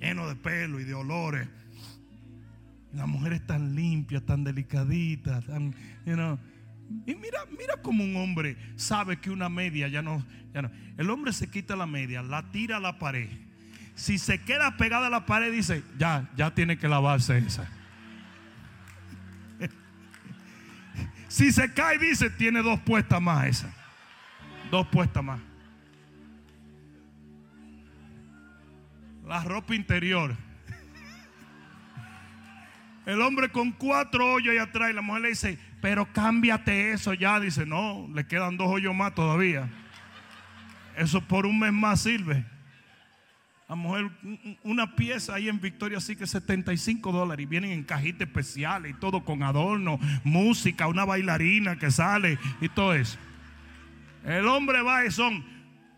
[0.00, 1.46] Lleno de pelo y de olores.
[2.92, 5.74] Las mujeres tan limpias, tan delicaditas, tan,
[6.06, 6.38] you know.
[7.06, 10.24] Y mira, mira como un hombre sabe que una media ya no,
[10.54, 10.70] ya no.
[10.96, 13.28] El hombre se quita la media, la tira a la pared.
[13.94, 17.68] Si se queda pegada a la pared, dice, ya, ya tiene que lavarse esa.
[21.28, 23.74] si se cae, dice, tiene dos puestas más esa.
[24.70, 25.40] Dos puestas más.
[29.26, 30.34] La ropa interior.
[33.08, 37.40] El hombre con cuatro hoyos ahí atrás la mujer le dice, pero cámbiate eso ya.
[37.40, 39.66] Dice, no, le quedan dos hoyos más todavía.
[40.94, 42.44] Eso por un mes más sirve.
[43.66, 44.10] La mujer,
[44.62, 49.00] una pieza ahí en Victoria así que 75 dólares y vienen en cajitas especiales y
[49.00, 53.16] todo con adorno, música, una bailarina que sale y todo eso.
[54.22, 55.42] El hombre va y son,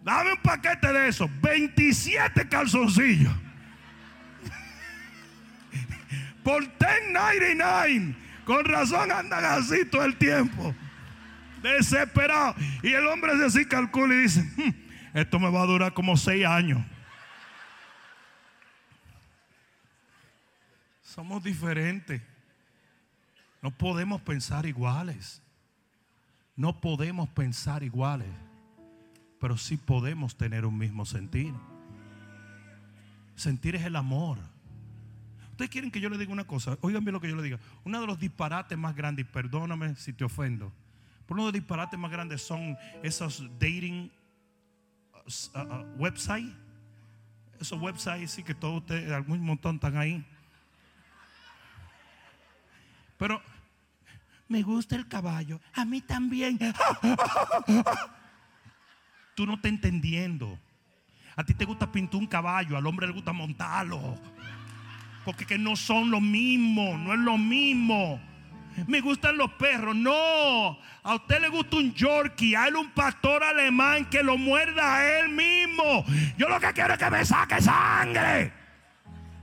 [0.04, 3.32] dame un paquete de eso, 27 calzoncillos.
[6.51, 8.16] Por 10.99.
[8.44, 10.74] Con razón andan así todo el tiempo.
[11.62, 12.57] Desesperado.
[12.82, 16.16] Y el hombre se así calcula y dice, hmm, esto me va a durar como
[16.16, 16.84] 6 años.
[21.05, 22.20] Somos diferentes.
[23.62, 25.40] No podemos pensar iguales.
[26.57, 28.26] No podemos pensar iguales.
[29.38, 31.55] Pero sí podemos tener un mismo sentir.
[33.36, 34.49] Sentir es el amor.
[35.61, 36.78] Ustedes quieren que yo le diga una cosa.
[36.80, 37.58] Oigan bien lo que yo le diga.
[37.84, 40.72] Uno de los disparates más grandes, perdóname si te ofendo,
[41.26, 44.11] pero uno de los disparates más grandes son esos dating
[45.12, 46.56] uh, uh, websites.
[47.61, 50.24] Esos websites sí que todos ustedes, algún montón están ahí.
[53.18, 53.42] Pero
[54.48, 55.61] me gusta el caballo.
[55.74, 56.58] A mí también.
[59.34, 60.58] Tú no estás entendiendo.
[61.36, 64.18] A ti te gusta pintar un caballo, al hombre le gusta montarlo.
[65.24, 68.20] Porque que no son lo mismo, no es lo mismo.
[68.86, 69.94] Me gustan los perros.
[69.94, 74.96] No, a usted le gusta un Yorkie, a él un pastor alemán que lo muerda
[74.96, 76.04] a él mismo.
[76.36, 78.52] Yo lo que quiero es que me saque sangre.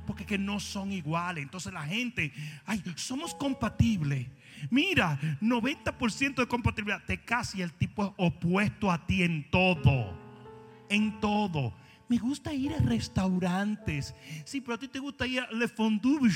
[0.05, 1.43] Porque que no son iguales.
[1.43, 2.31] Entonces la gente,
[2.65, 4.27] ay, somos compatibles.
[4.69, 7.03] Mira, 90% de compatibilidad.
[7.05, 10.17] Te casi el tipo es opuesto a ti en todo.
[10.89, 11.73] En todo.
[12.09, 14.15] Me gusta ir a restaurantes.
[14.45, 16.29] Sí, pero a ti te gusta ir a Le Fondue.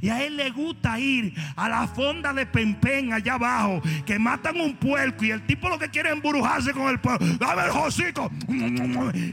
[0.00, 3.82] Y a él le gusta ir a la fonda de Pempen allá abajo.
[4.06, 5.26] Que matan un puerco.
[5.26, 7.24] Y el tipo lo que quiere es embrujarse con el puerco.
[7.38, 8.30] Dame el hocico.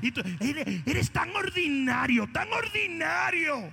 [0.01, 3.71] Y tú, eres, eres tan ordinario, tan ordinario.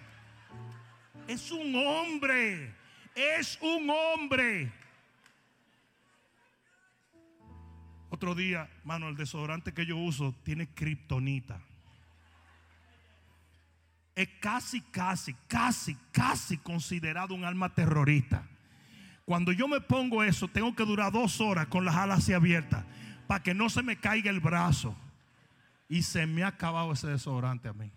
[1.26, 2.72] Es un hombre.
[3.16, 4.72] Es un hombre.
[8.08, 11.60] Otro día, mano, el desodorante que yo uso tiene kriptonita
[14.14, 18.46] es casi, casi, casi, casi considerado un alma terrorista.
[19.24, 22.84] Cuando yo me pongo eso, tengo que durar dos horas con las alas así abiertas
[23.26, 24.94] para que no se me caiga el brazo.
[25.88, 27.90] Y se me ha acabado ese desodorante a mí.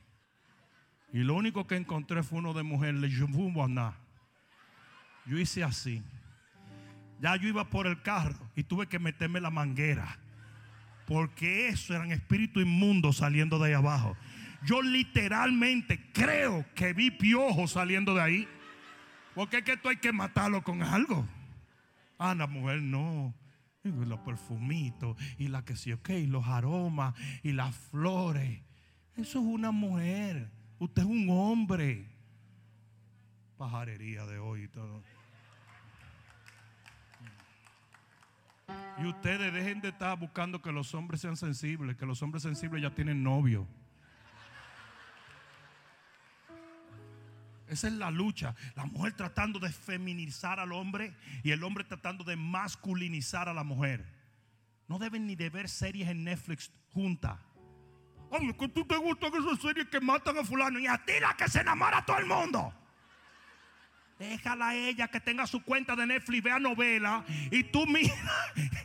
[1.13, 3.09] Y lo único que encontré fue uno de mujer, le
[5.25, 6.03] Yo hice así.
[7.21, 10.19] Ya yo iba por el carro y tuve que meterme la manguera.
[11.07, 14.17] Porque eso eran espíritus inmundos saliendo de ahí abajo.
[14.65, 18.47] Yo literalmente creo que vi piojos saliendo de ahí.
[19.35, 21.27] Porque es que esto hay que matarlo con algo.
[22.17, 23.33] Ah, la mujer no.
[23.83, 27.13] Y los perfumitos y la que sí, ok, los aromas
[27.43, 28.61] y las flores.
[29.15, 30.49] Eso es una mujer.
[30.79, 32.09] Usted es un hombre.
[33.57, 35.03] Pajarería de hoy y todo.
[38.97, 42.81] Y ustedes dejen de estar buscando que los hombres sean sensibles, que los hombres sensibles
[42.81, 43.67] ya tienen novio.
[47.67, 48.55] Esa es la lucha.
[48.75, 53.63] La mujer tratando de feminizar al hombre y el hombre tratando de masculinizar a la
[53.63, 54.05] mujer.
[54.87, 57.39] No deben ni de ver series en Netflix juntas.
[58.29, 61.35] Oye, que tú te gustan esas series que matan a fulano y a ti la
[61.35, 62.73] que se enamora a todo el mundo.
[64.19, 68.15] Déjala a ella que tenga su cuenta de Netflix, vea novela y tú mira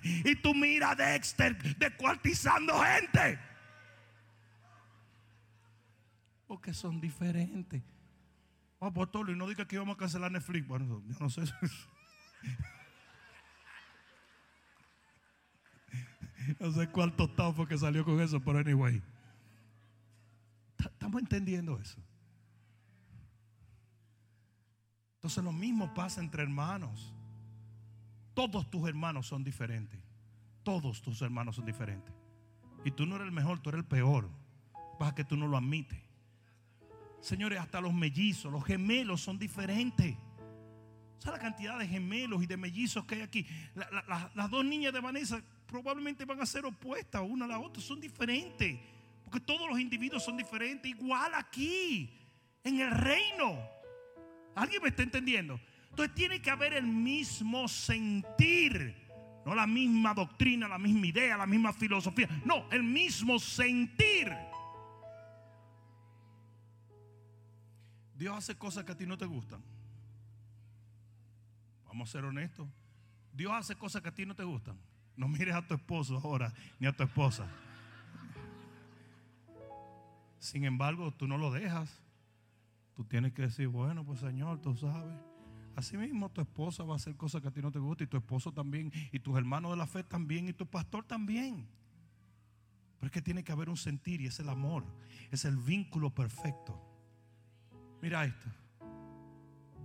[0.02, 3.38] y tú mira a Dexter descuartizando gente.
[6.48, 7.80] Porque son diferentes.
[8.82, 10.66] Oh, pastor, y no diga que íbamos a cancelar Netflix.
[10.66, 11.42] Bueno, yo no sé.
[16.58, 19.02] no sé cuál tostado fue que salió con eso, pero anyway.
[20.78, 22.00] Estamos entendiendo eso.
[25.16, 27.12] Entonces lo mismo pasa entre hermanos.
[28.32, 30.00] Todos tus hermanos son diferentes.
[30.62, 32.14] Todos tus hermanos son diferentes.
[32.82, 34.30] Y tú no eres el mejor, tú eres el peor.
[34.98, 36.09] Pasa que tú no lo admites.
[37.20, 40.16] Señores, hasta los mellizos, los gemelos son diferentes.
[41.18, 43.46] ¿Sabes la cantidad de gemelos y de mellizos que hay aquí?
[44.34, 48.00] las dos niñas de Vanessa probablemente van a ser opuestas una a la otra, son
[48.00, 48.80] diferentes.
[49.22, 52.10] Porque todos los individuos son diferentes, igual aquí,
[52.64, 53.58] en el reino.
[54.54, 55.60] ¿Alguien me está entendiendo?
[55.90, 58.96] Entonces tiene que haber el mismo sentir.
[59.44, 62.28] No la misma doctrina, la misma idea, la misma filosofía.
[62.44, 64.34] No, el mismo sentir.
[68.20, 69.62] Dios hace cosas que a ti no te gustan.
[71.86, 72.68] Vamos a ser honestos.
[73.32, 74.78] Dios hace cosas que a ti no te gustan.
[75.16, 77.48] No mires a tu esposo ahora, ni a tu esposa.
[80.38, 81.98] Sin embargo, tú no lo dejas.
[82.94, 85.18] Tú tienes que decir, bueno, pues Señor, tú sabes.
[85.74, 88.10] Así mismo tu esposa va a hacer cosas que a ti no te gustan y
[88.10, 91.66] tu esposo también, y tus hermanos de la fe también, y tu pastor también.
[92.98, 94.84] Pero es que tiene que haber un sentir y es el amor,
[95.30, 96.89] es el vínculo perfecto.
[98.02, 98.48] Mira esto,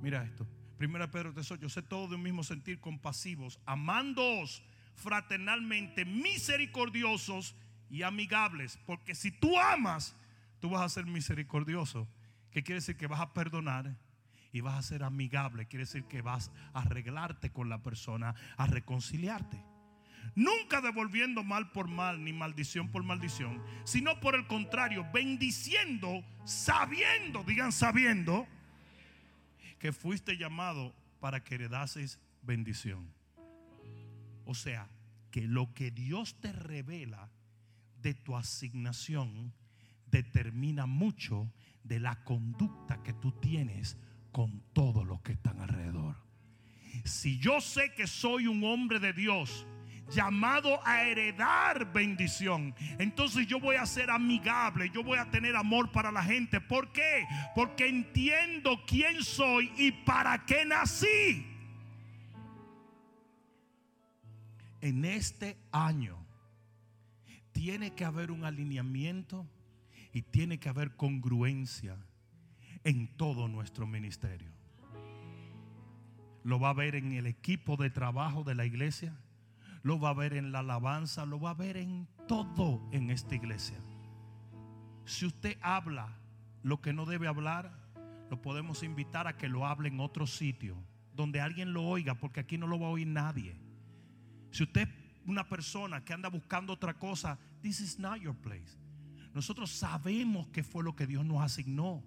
[0.01, 0.47] mira esto.
[0.77, 4.63] Primera Pedro 3.8, yo sé todo de un mismo sentir, compasivos, amándoos
[4.95, 7.55] fraternalmente, misericordiosos
[7.89, 8.77] y amigables.
[8.85, 10.15] Porque si tú amas,
[10.59, 12.07] tú vas a ser misericordioso.
[12.51, 12.97] ¿Qué quiere decir?
[12.97, 13.95] Que vas a perdonar
[14.51, 15.67] y vas a ser amigable.
[15.67, 19.61] Quiere decir que vas a arreglarte con la persona, a reconciliarte.
[20.33, 27.43] Nunca devolviendo mal por mal ni maldición por maldición, sino por el contrario, bendiciendo, sabiendo,
[27.43, 28.47] digan sabiendo,
[29.79, 33.13] que fuiste llamado para que heredases bendición.
[34.45, 34.89] O sea,
[35.31, 37.29] que lo que Dios te revela
[38.01, 39.53] de tu asignación
[40.11, 41.51] determina mucho
[41.83, 43.97] de la conducta que tú tienes
[44.31, 46.15] con todos los que están alrededor.
[47.03, 49.67] Si yo sé que soy un hombre de Dios,
[50.09, 52.75] llamado a heredar bendición.
[52.99, 56.61] Entonces yo voy a ser amigable, yo voy a tener amor para la gente.
[56.61, 57.27] ¿Por qué?
[57.55, 61.45] Porque entiendo quién soy y para qué nací.
[64.81, 66.23] En este año
[67.51, 69.47] tiene que haber un alineamiento
[70.13, 71.97] y tiene que haber congruencia
[72.83, 74.51] en todo nuestro ministerio.
[76.43, 79.17] Lo va a ver en el equipo de trabajo de la iglesia
[79.85, 83.35] lo va a ver en la alabanza, lo va a ver en todo en esta
[83.35, 83.77] iglesia.
[85.05, 86.17] Si usted habla
[86.63, 87.71] lo que no debe hablar,
[88.31, 90.75] lo podemos invitar a que lo hable en otro sitio,
[91.13, 93.59] donde alguien lo oiga, porque aquí no lo va a oír nadie.
[94.49, 94.89] Si usted es
[95.27, 98.79] una persona que anda buscando otra cosa, this is not your place.
[99.35, 102.03] Nosotros sabemos que fue lo que Dios nos asignó.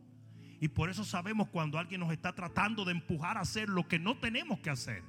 [0.61, 4.01] Y por eso sabemos cuando alguien nos está tratando de empujar a hacer lo que
[4.01, 5.05] no tenemos que hacer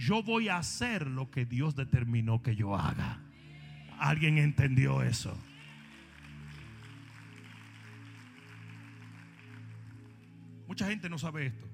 [0.00, 3.20] yo voy a hacer lo que Dios determinó que yo haga.
[3.98, 5.36] ¿Alguien entendió eso?
[10.66, 11.68] Mucha gente no sabe esto.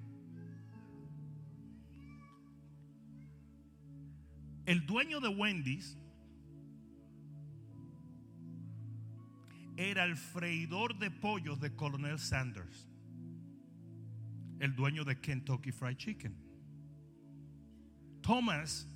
[4.65, 5.97] El dueño de Wendy's
[9.77, 12.89] era el freidor de pollos de Colonel Sanders,
[14.59, 16.46] el dueño de Kentucky Fried Chicken.
[18.27, 18.89] Thomas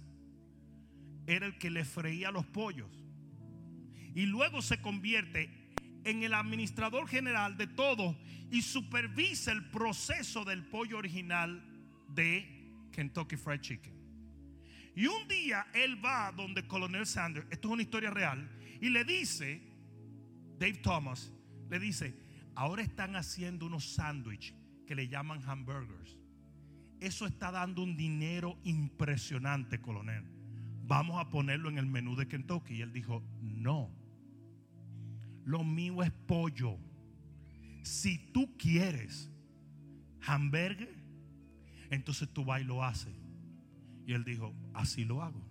[1.28, 2.90] era el que le freía los pollos.
[4.12, 5.48] Y luego se convierte
[6.02, 8.16] en el administrador general de todo
[8.50, 11.62] y supervisa el proceso del pollo original
[12.08, 13.94] de Kentucky Fried Chicken.
[14.96, 18.50] Y un día él va donde Colonel Sanders, esto es una historia real,
[18.80, 19.62] y le dice,
[20.58, 21.32] Dave Thomas,
[21.68, 22.16] le dice,
[22.56, 24.56] ahora están haciendo unos sándwiches
[24.88, 26.19] que le llaman hamburgers
[27.00, 30.24] eso está dando un dinero impresionante, coronel.
[30.86, 32.74] Vamos a ponerlo en el menú de Kentucky.
[32.74, 33.90] Y él dijo, no,
[35.44, 36.78] lo mío es pollo.
[37.82, 39.30] Si tú quieres
[40.26, 40.94] hamburger,
[41.90, 43.14] entonces tú vas y lo haces.
[44.06, 45.42] Y él dijo, así lo hago.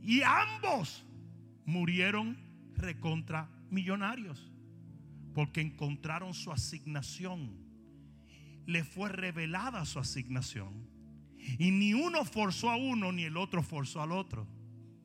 [0.00, 1.04] Y ambos
[1.64, 2.38] murieron
[2.74, 4.52] recontra millonarios
[5.34, 7.63] porque encontraron su asignación
[8.66, 10.88] le fue revelada su asignación.
[11.58, 14.46] Y ni uno forzó a uno, ni el otro forzó al otro.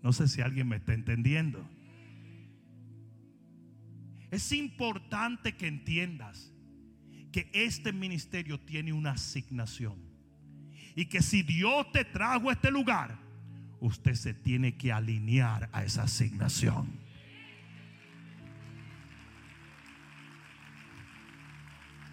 [0.02, 1.68] No sé si alguien me está entendiendo.
[4.32, 6.54] Es importante que entiendas
[7.32, 9.98] que este ministerio tiene una asignación.
[10.96, 13.18] Y que si Dios te trajo a este lugar,
[13.80, 17.00] usted se tiene que alinear a esa asignación.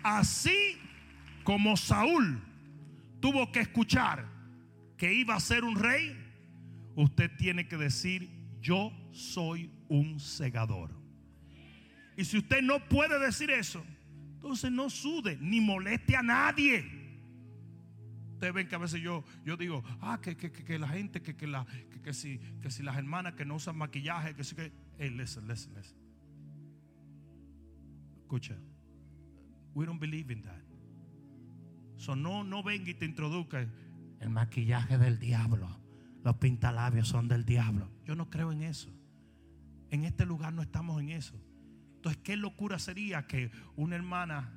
[0.03, 0.79] Así
[1.47, 2.43] como Saúl
[3.21, 4.29] tuvo que escuchar
[4.97, 6.13] que iba a ser un rey,
[6.97, 8.29] usted tiene que decir,
[8.61, 10.91] yo soy un segador.
[12.17, 13.87] Y si usted no puede decir eso,
[14.35, 16.85] entonces no sude ni moleste a nadie.
[18.33, 21.47] Ustedes ven que a veces yo, yo digo, ah, que, que, la gente, que, que,
[21.47, 21.65] la,
[22.03, 24.73] que, si, que si las hermanas que no usan maquillaje, que si que...
[24.99, 25.97] Hey, listen, listen, listen.
[28.23, 28.57] Escucha.
[29.75, 30.66] We don't believe in that.
[31.97, 33.67] So no, no venga y te introduzca
[34.21, 35.69] el maquillaje del diablo.
[36.25, 37.91] Los pintalabios son del diablo.
[38.05, 38.91] Yo no creo en eso.
[39.91, 41.35] En este lugar no estamos en eso.
[41.97, 44.53] Entonces, qué locura sería que una hermana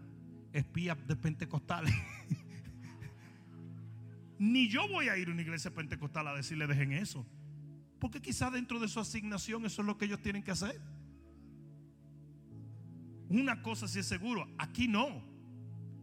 [0.53, 1.93] espías de pentecostales.
[4.39, 7.25] Ni yo voy a ir a una iglesia pentecostal a decirle dejen eso.
[7.99, 10.79] Porque quizás dentro de su asignación eso es lo que ellos tienen que hacer.
[13.27, 15.23] Una cosa sí es seguro, aquí no.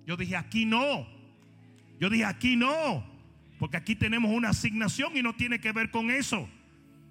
[0.04, 1.15] Yo dije, aquí no.
[1.98, 3.04] Yo dije, aquí no.
[3.58, 6.48] Porque aquí tenemos una asignación y no tiene que ver con eso.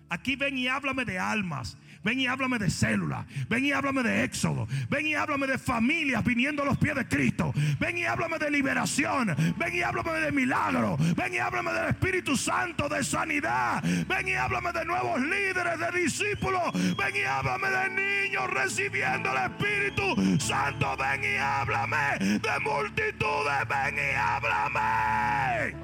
[0.10, 1.78] Aquí ven y háblame de almas.
[2.06, 3.26] Ven y háblame de células.
[3.50, 4.68] Ven y háblame de éxodo.
[4.92, 7.52] Ven y háblame de familias viniendo a los pies de Cristo.
[7.80, 9.36] Ven y háblame de liberación.
[9.58, 10.98] Ven y háblame de milagro.
[11.16, 13.84] Ven y háblame del Espíritu Santo, de sanidad.
[14.08, 16.72] Ven y háblame de nuevos líderes, de discípulos.
[16.74, 20.96] Ven y háblame de niños recibiendo el Espíritu Santo.
[20.98, 23.68] Ven y háblame de multitudes.
[23.68, 25.76] Ven y háblame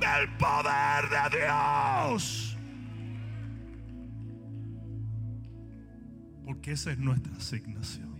[0.00, 2.51] del poder de Dios.
[6.44, 8.12] Porque esa es nuestra asignación.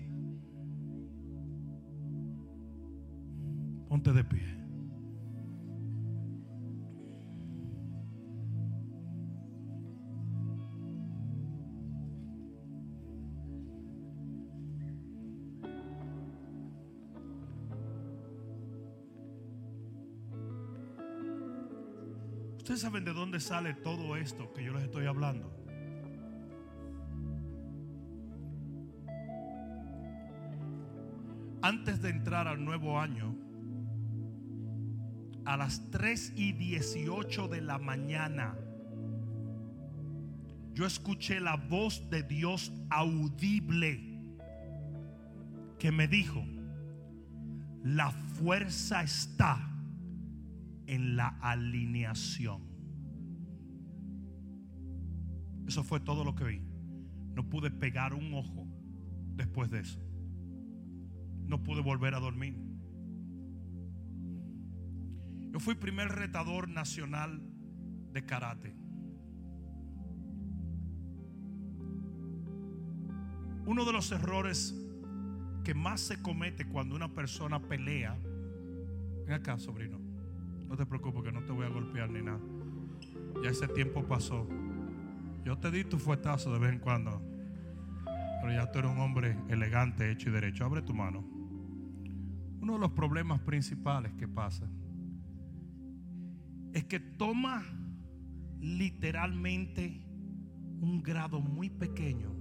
[3.89, 4.63] Ponte de pie.
[22.57, 25.62] Ustedes saben de dónde sale todo esto que yo les estoy hablando.
[31.63, 33.37] Antes de entrar al nuevo año,
[35.45, 38.57] a las 3 y 18 de la mañana,
[40.75, 44.01] yo escuché la voz de Dios audible
[45.79, 46.45] que me dijo,
[47.85, 49.69] la fuerza está
[50.87, 52.63] en la alineación.
[55.67, 56.63] Eso fue todo lo que vi.
[57.35, 58.67] No pude pegar un ojo
[59.37, 60.12] después de eso
[61.47, 62.57] no pude volver a dormir.
[65.53, 67.43] Yo fui primer retador nacional
[68.13, 68.75] de karate.
[73.67, 74.75] Uno de los errores
[75.63, 78.19] que más se comete cuando una persona pelea.
[79.27, 80.01] Ven acá, sobrino.
[80.69, 82.41] No te preocupes que no te voy a golpear ni nada.
[83.43, 84.49] Ya ese tiempo pasó.
[85.45, 87.23] Yo te di tu fuetazo de vez en cuando.
[88.41, 90.65] Pero ya tú eres un hombre elegante, hecho y derecho.
[90.65, 91.32] Abre tu mano.
[92.63, 94.71] Uno de los problemas principales que pasa
[96.73, 97.65] es que toma
[98.61, 100.07] literalmente
[100.81, 102.33] un grado muy pequeño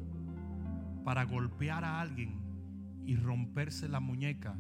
[1.03, 2.39] para golpear a alguien
[3.03, 4.55] y romperse la muñeca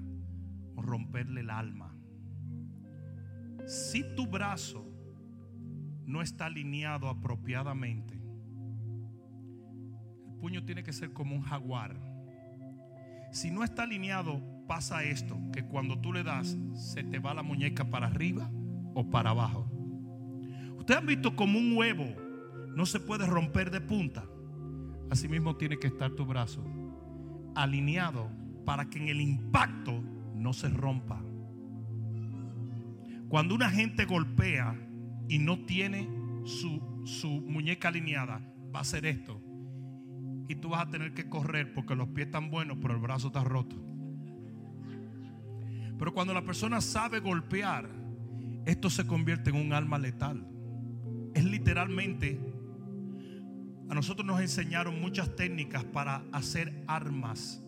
[0.75, 1.95] o romperle el alma.
[3.67, 4.83] Si tu brazo
[6.07, 8.15] no está alineado apropiadamente,
[10.25, 11.95] el puño tiene que ser como un jaguar.
[13.31, 17.43] Si no está alineado pasa esto, que cuando tú le das, se te va la
[17.43, 18.49] muñeca para arriba
[18.93, 19.69] o para abajo.
[20.77, 22.05] Ustedes han visto como un huevo
[22.73, 24.23] no se puede romper de punta.
[25.09, 26.63] Asimismo tiene que estar tu brazo
[27.53, 28.29] alineado
[28.63, 30.01] para que en el impacto
[30.35, 31.21] no se rompa.
[33.27, 34.73] Cuando una gente golpea
[35.27, 36.07] y no tiene
[36.45, 38.39] su, su muñeca alineada,
[38.73, 39.43] va a hacer esto.
[40.47, 43.27] Y tú vas a tener que correr porque los pies están buenos, pero el brazo
[43.27, 43.90] está roto.
[46.01, 47.87] Pero cuando la persona sabe golpear,
[48.65, 50.47] esto se convierte en un arma letal.
[51.35, 52.39] Es literalmente,
[53.87, 57.61] a nosotros nos enseñaron muchas técnicas para hacer armas.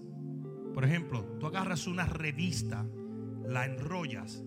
[0.74, 2.84] Por ejemplo, tú agarras una revista,
[3.48, 4.44] la enrollas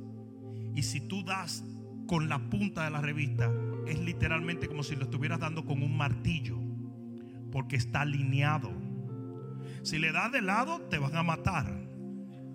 [0.74, 1.62] y si tú das
[2.08, 3.52] con la punta de la revista,
[3.86, 6.58] es literalmente como si lo estuvieras dando con un martillo,
[7.52, 8.72] porque está alineado.
[9.84, 11.86] Si le das de lado, te van a matar.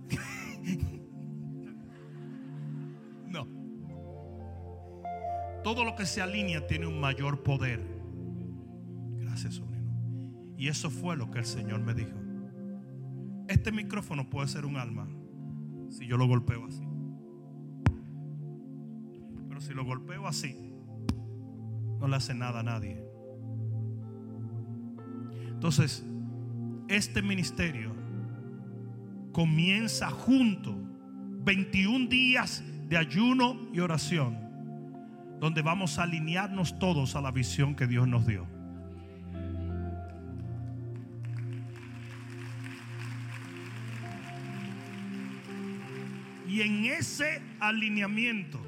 [5.63, 7.81] Todo lo que se alinea tiene un mayor poder.
[9.19, 10.55] Gracias, sobrino.
[10.57, 12.17] Y eso fue lo que el Señor me dijo.
[13.47, 15.07] Este micrófono puede ser un alma
[15.89, 16.83] si yo lo golpeo así.
[19.47, 20.55] Pero si lo golpeo así,
[21.99, 23.03] no le hace nada a nadie.
[25.49, 26.05] Entonces,
[26.87, 27.93] este ministerio
[29.31, 30.75] comienza junto
[31.43, 34.50] 21 días de ayuno y oración
[35.41, 38.47] donde vamos a alinearnos todos a la visión que Dios nos dio.
[46.47, 48.61] Y en ese alineamiento,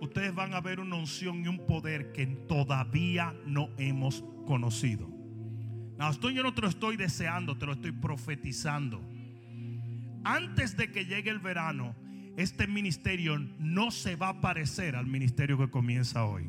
[0.00, 5.10] ustedes van a ver una unción y un poder que todavía no hemos conocido.
[6.10, 9.06] esto yo no te lo estoy deseando, te lo estoy profetizando.
[10.24, 11.94] antes de que llegue el verano,
[12.36, 16.44] este ministerio no se va a parecer al ministerio que comienza hoy.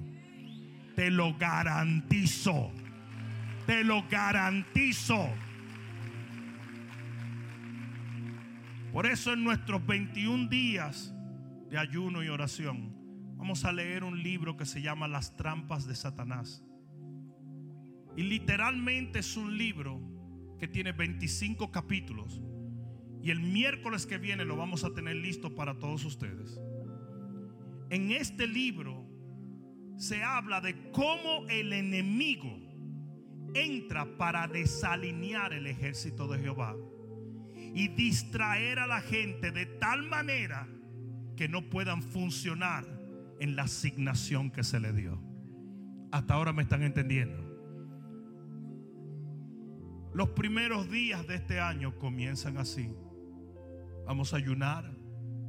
[0.96, 2.72] Te lo garantizo.
[3.66, 5.30] Te lo garantizo.
[8.92, 11.14] Por eso en nuestros 21 días
[11.70, 12.94] de ayuno y oración,
[13.38, 16.64] vamos a leer un libro que se llama Las trampas de Satanás.
[18.16, 20.00] Y literalmente es un libro
[20.60, 22.42] que tiene 25 capítulos.
[23.24, 26.60] Y el miércoles que viene lo vamos a tener listo para todos ustedes.
[27.90, 29.08] En este libro
[29.96, 32.60] se habla de cómo el enemigo
[33.54, 36.76] entra para desalinear el ejército de Jehová
[37.56, 40.68] y distraer a la gente de tal manera
[41.38, 42.86] que no puedan funcionar
[43.40, 45.18] en la asignación que se le dio.
[46.12, 47.42] Hasta ahora me están entendiendo.
[50.14, 52.90] Los primeros días de este año comienzan así.
[54.06, 54.96] Vamos a ayunar,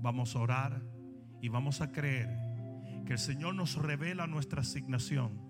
[0.03, 0.83] vamos a orar
[1.41, 2.29] y vamos a creer
[3.05, 5.41] que el Señor nos revela nuestra asignación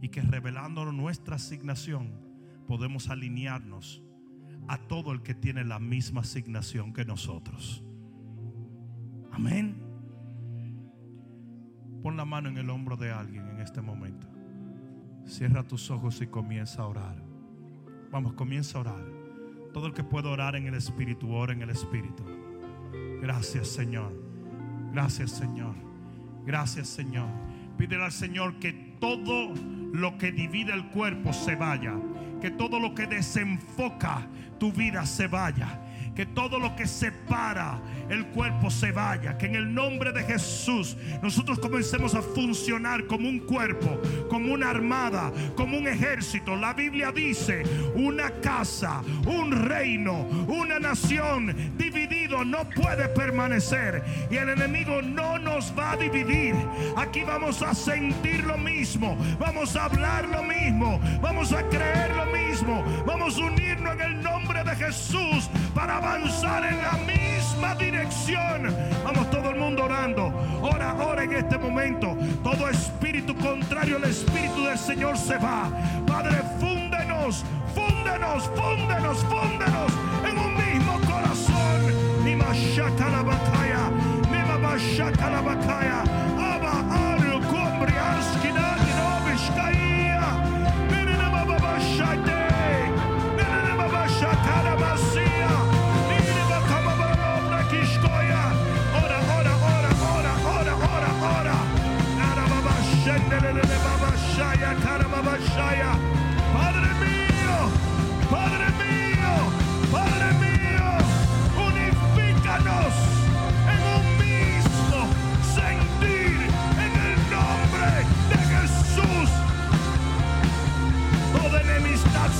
[0.00, 2.20] y que revelándonos nuestra asignación
[2.66, 4.02] podemos alinearnos
[4.68, 7.84] a todo el que tiene la misma asignación que nosotros.
[9.32, 9.82] Amén.
[12.02, 14.26] Pon la mano en el hombro de alguien en este momento.
[15.26, 17.22] Cierra tus ojos y comienza a orar.
[18.10, 19.04] Vamos, comienza a orar.
[19.72, 22.24] Todo el que pueda orar en el Espíritu, ora en el Espíritu.
[23.20, 24.12] Gracias Señor.
[24.92, 25.74] Gracias Señor.
[26.44, 27.28] Gracias Señor.
[27.76, 29.54] Pídele al Señor que todo
[29.92, 31.94] lo que divide el cuerpo se vaya.
[32.40, 34.26] Que todo lo que desenfoca
[34.58, 35.80] tu vida se vaya
[36.18, 37.80] que todo lo que separa
[38.10, 39.38] el cuerpo se vaya.
[39.38, 44.68] Que en el nombre de Jesús nosotros comencemos a funcionar como un cuerpo, como una
[44.68, 46.56] armada, como un ejército.
[46.56, 47.62] La Biblia dice,
[47.94, 51.54] una casa, un reino, una nación
[52.28, 54.02] no puede permanecer.
[54.30, 56.54] Y el enemigo no nos va a dividir.
[56.96, 62.26] Aquí vamos a sentir lo mismo, vamos a hablar lo mismo, vamos a creer lo
[62.26, 68.74] mismo, vamos a unirnos en el nombre de Jesús para avanzar en la misma dirección.
[69.04, 70.26] Vamos todo el mundo orando.
[70.62, 72.16] Ora, ora en este momento.
[72.42, 75.70] Todo espíritu contrario al espíritu del Señor se va.
[76.06, 77.44] Padre, fúndenos,
[77.74, 80.17] fúndenos, fúndenos, fúndenos
[82.48, 83.90] Ni más la batalla,
[84.30, 86.02] ni más la batalla.
[86.38, 88.48] Aba, aru, cumbriaski,
[105.68, 106.17] Padre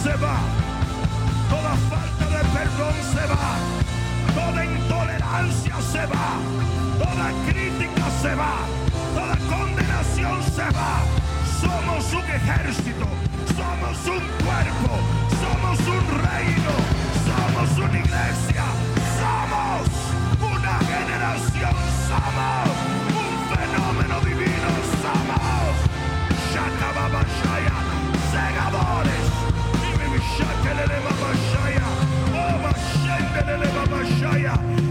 [0.03, 0.39] se va,
[1.49, 3.57] toda falta de perdón se va,
[4.35, 6.29] toda intolerancia se va,
[6.99, 8.55] toda crítica se va,
[9.15, 11.03] toda condenación se va.
[11.61, 13.07] Somos un ejército,
[13.57, 14.91] somos un cuerpo,
[15.43, 16.75] somos un reino,
[17.27, 18.65] somos una iglesia,
[19.19, 19.89] somos
[20.41, 21.75] una generación,
[33.75, 34.88] Vamos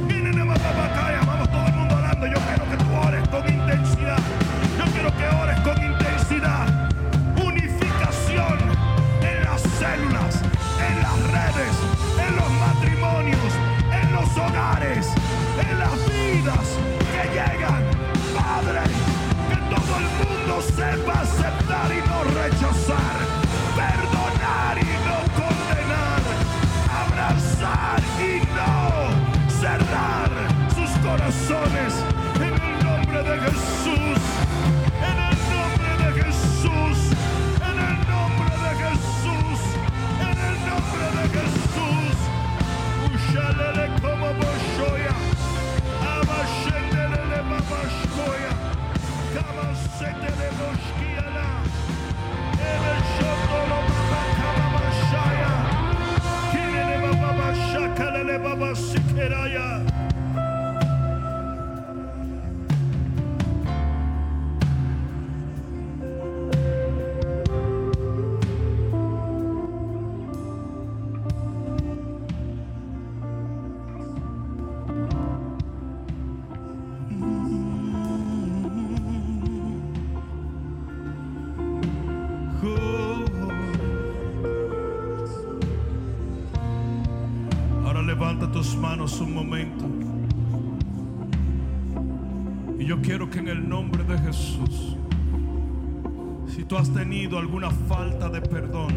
[97.35, 98.95] alguna falta de perdón,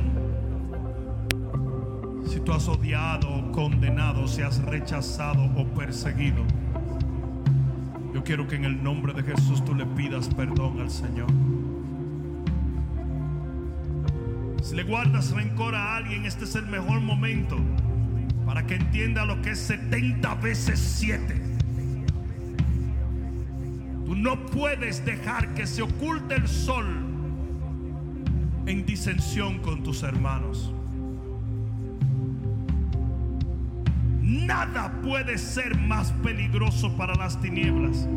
[2.28, 6.44] si tú has odiado, condenado, si has rechazado o perseguido,
[8.12, 11.28] yo quiero que en el nombre de Jesús tú le pidas perdón al Señor.
[14.62, 17.56] Si le guardas rencor a alguien, este es el mejor momento
[18.44, 21.42] para que entienda lo que es 70 veces 7.
[24.04, 26.99] Tú no puedes dejar que se oculte el sol
[28.66, 30.72] en disensión con tus hermanos.
[34.22, 38.08] Nada puede ser más peligroso para las tinieblas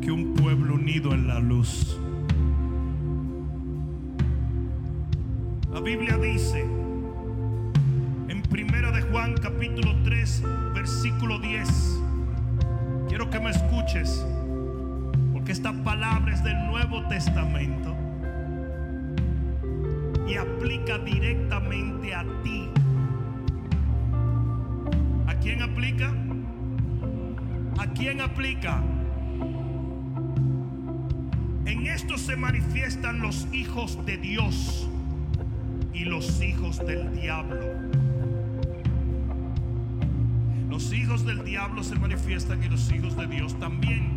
[0.00, 1.98] que un pueblo unido en la luz.
[5.72, 6.64] La Biblia dice
[8.28, 10.42] en Primera de Juan capítulo 3
[10.74, 12.00] versículo 10.
[13.08, 14.24] Quiero que me escuches
[15.32, 17.95] porque esta palabra es del Nuevo Testamento
[20.38, 22.68] aplica directamente a ti.
[25.26, 26.12] ¿A quién aplica?
[27.78, 28.82] ¿A quién aplica?
[31.66, 34.88] En esto se manifiestan los hijos de Dios
[35.92, 37.60] y los hijos del diablo.
[40.68, 44.10] Los hijos del diablo se manifiestan y los hijos de Dios también.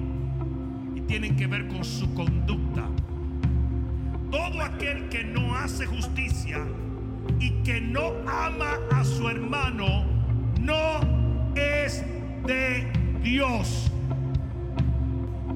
[0.96, 2.88] Y tienen que ver con su conducta.
[4.62, 6.60] Aquel que no hace justicia
[7.40, 10.06] y que no ama a su hermano
[10.60, 11.00] no
[11.56, 12.04] es
[12.46, 12.92] de
[13.22, 13.92] Dios.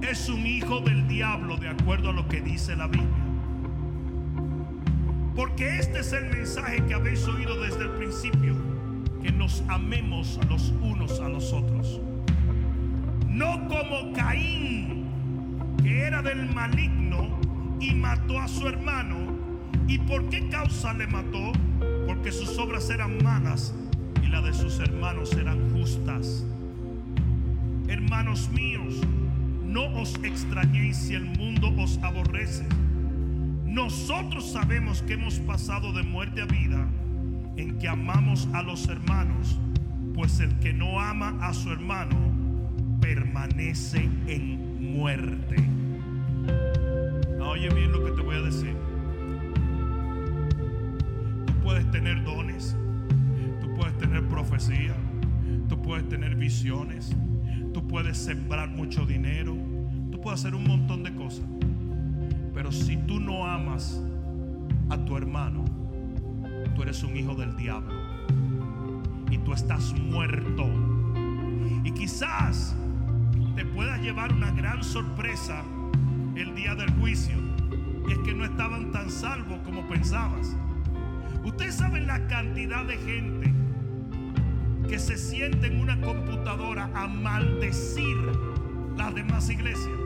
[0.02, 3.10] Es un hijo del diablo de acuerdo a lo que dice la Biblia.
[5.36, 8.56] Porque este es el mensaje que habéis oído desde el principio,
[9.22, 12.02] que nos amemos los unos a los otros.
[13.28, 15.08] No como Caín,
[15.82, 17.33] que era del maligno
[17.80, 19.18] y mató a su hermano.
[19.88, 21.52] ¿Y por qué causa le mató?
[22.08, 23.74] Porque sus obras eran malas
[24.24, 26.46] y las de sus hermanos eran justas.
[27.88, 29.02] Hermanos míos,
[29.66, 32.66] no os extrañéis si el mundo os aborrece.
[33.66, 36.88] Nosotros sabemos que hemos pasado de muerte a vida
[37.58, 39.60] en que amamos a los hermanos,
[40.14, 42.16] pues el que no ama a su hermano
[43.02, 45.56] permanece en muerte.
[47.64, 48.76] Oye bien lo que te voy a decir.
[51.46, 52.76] Tú puedes tener dones,
[53.62, 54.94] tú puedes tener profecía,
[55.70, 57.16] tú puedes tener visiones,
[57.74, 59.56] tú puedes sembrar mucho dinero,
[60.12, 61.46] tú puedes hacer un montón de cosas.
[62.54, 64.04] Pero si tú no amas
[64.90, 65.64] a tu hermano,
[66.76, 67.94] tú eres un hijo del diablo.
[69.32, 70.66] Y tú estás muerto.
[71.86, 72.76] Y quizás
[73.56, 75.64] te puedas llevar una gran sorpresa
[76.36, 77.53] el día del juicio.
[78.10, 80.56] Es que no estaban tan salvos como pensabas.
[81.44, 83.54] Ustedes saben la cantidad de gente
[84.88, 88.18] que se siente en una computadora a maldecir
[88.96, 90.04] las demás iglesias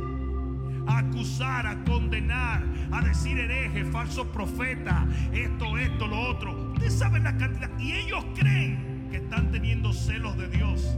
[0.88, 6.72] a acusar, a condenar, a decir hereje, falso profeta, esto, esto, lo otro.
[6.74, 7.70] Ustedes saben la cantidad.
[7.78, 10.98] Y ellos creen que están teniendo celos de Dios.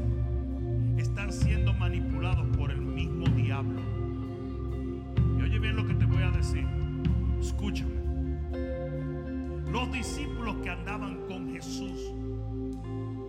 [0.98, 3.82] Están siendo manipulados por el mismo diablo.
[5.38, 6.66] Y oye bien lo que te voy a decir.
[7.40, 8.00] Escúchame.
[9.72, 12.14] Los discípulos que andaban con Jesús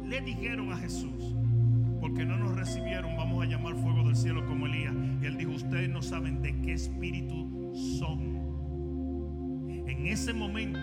[0.05, 1.37] le dijeron a Jesús,
[2.01, 4.95] porque no nos recibieron, vamos a llamar fuego del cielo como Elías.
[5.23, 8.41] Y él dijo, ustedes no saben de qué espíritu son.
[9.87, 10.81] En ese momento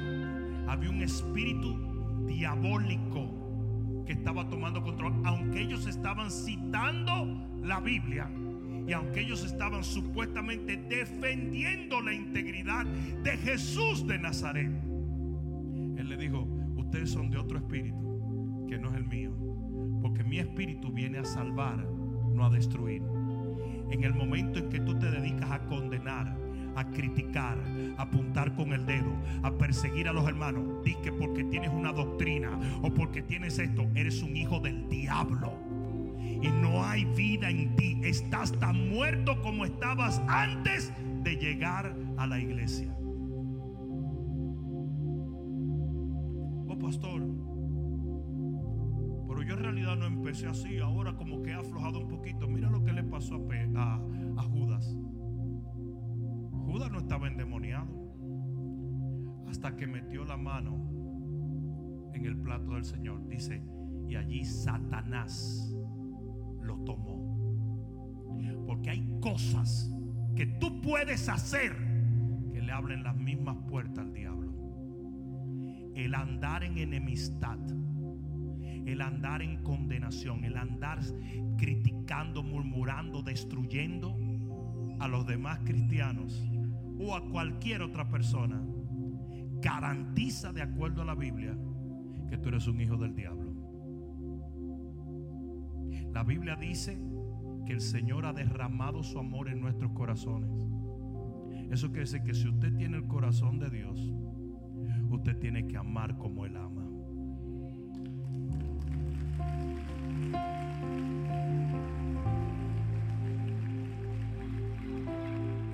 [0.67, 3.47] había un espíritu diabólico
[4.05, 8.29] que estaba tomando control, aunque ellos estaban citando la Biblia.
[8.87, 14.71] Y aunque ellos estaban supuestamente defendiendo la integridad de Jesús de Nazaret,
[15.97, 16.47] Él le dijo,
[16.77, 19.33] ustedes son de otro espíritu que no es el mío.
[20.01, 21.85] Porque mi espíritu viene a salvar,
[22.33, 23.03] no a destruir.
[23.91, 26.37] En el momento en que tú te dedicas a condenar,
[26.77, 27.57] a criticar,
[27.97, 29.11] a apuntar con el dedo,
[29.43, 33.85] a perseguir a los hermanos, di que porque tienes una doctrina o porque tienes esto,
[33.95, 35.66] eres un hijo del diablo.
[36.41, 37.99] Y no hay vida en ti.
[38.03, 40.93] Estás tan muerto como estabas antes
[41.23, 42.93] de llegar a la iglesia.
[46.69, 47.21] Oh, pastor.
[49.27, 50.77] Pero yo en realidad no empecé así.
[50.79, 52.47] Ahora como que he aflojado un poquito.
[52.47, 53.35] Mira lo que le pasó
[53.75, 54.01] a-
[54.37, 54.95] a Judas.
[56.65, 57.87] Judas no estaba endemoniado.
[59.47, 60.89] Hasta que metió la mano
[62.13, 63.27] en el plato del Señor.
[63.27, 63.63] Dice,
[64.09, 65.76] Y allí Satanás
[66.67, 67.25] lo tomó.
[68.67, 69.91] Porque hay cosas
[70.35, 71.75] que tú puedes hacer
[72.53, 74.53] que le abren las mismas puertas al diablo.
[75.95, 77.57] El andar en enemistad
[78.87, 80.99] el andar en condenación, el andar
[81.57, 84.17] criticando, murmurando, destruyendo
[84.99, 86.41] a los demás cristianos
[86.97, 88.63] o a cualquier otra persona,
[89.61, 91.57] garantiza de acuerdo a la Biblia
[92.29, 93.46] que tú eres un hijo del diablo.
[96.17, 96.97] La Biblia dice
[97.67, 100.49] que el Señor ha derramado su amor en nuestros corazones.
[101.69, 103.99] Eso quiere decir que si usted tiene el corazón de Dios,
[105.11, 106.87] usted tiene que amar como Él ama.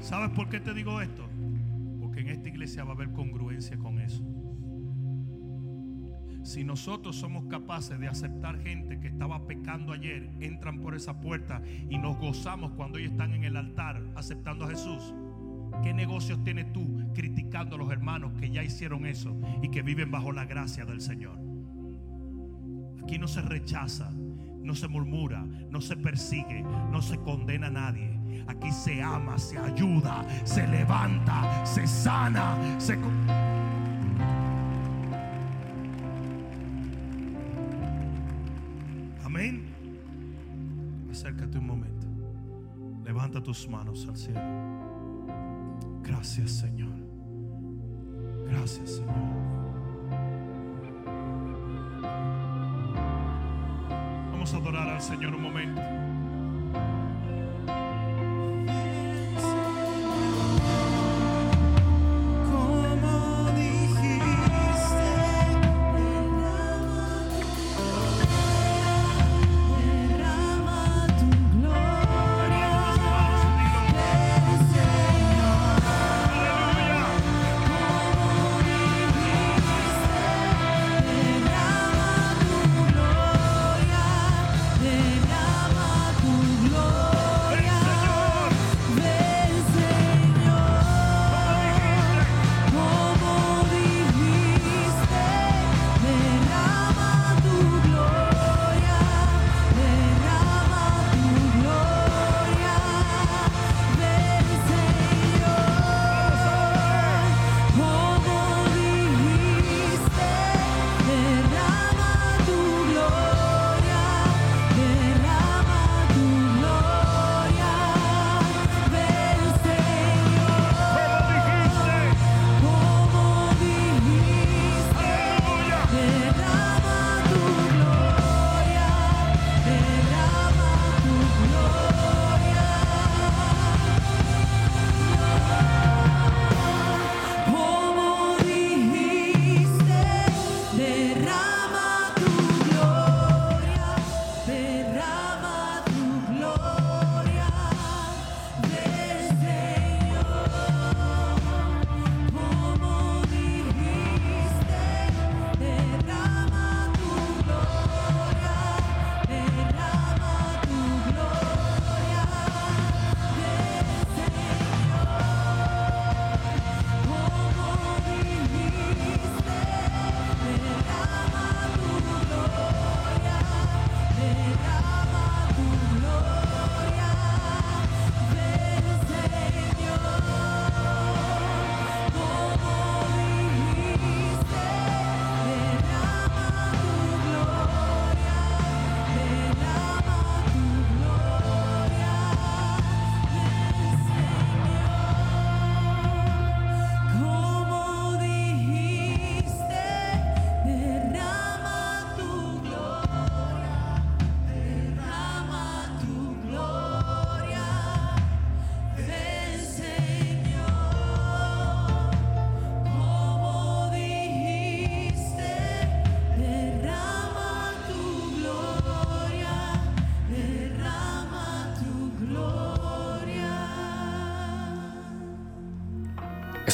[0.01, 1.25] ¿Sabes por qué te digo esto?
[2.01, 4.25] Porque en esta iglesia va a haber congruencia con eso.
[6.43, 11.61] Si nosotros somos capaces de aceptar gente que estaba pecando ayer, entran por esa puerta
[11.89, 15.13] y nos gozamos cuando ellos están en el altar aceptando a Jesús.
[15.81, 20.11] ¿Qué negocios tienes tú criticando a los hermanos que ya hicieron eso y que viven
[20.11, 21.39] bajo la gracia del Señor?
[23.01, 26.61] Aquí no se rechaza, no se murmura, no se persigue,
[26.91, 28.43] no se condena a nadie.
[28.47, 32.97] Aquí se ama, se ayuda, se levanta, se sana, se...
[43.43, 44.41] Tus manos al cielo.
[46.01, 46.93] Gracias Señor.
[48.47, 49.15] Gracias Señor.
[54.31, 55.81] Vamos a adorar al Señor un momento.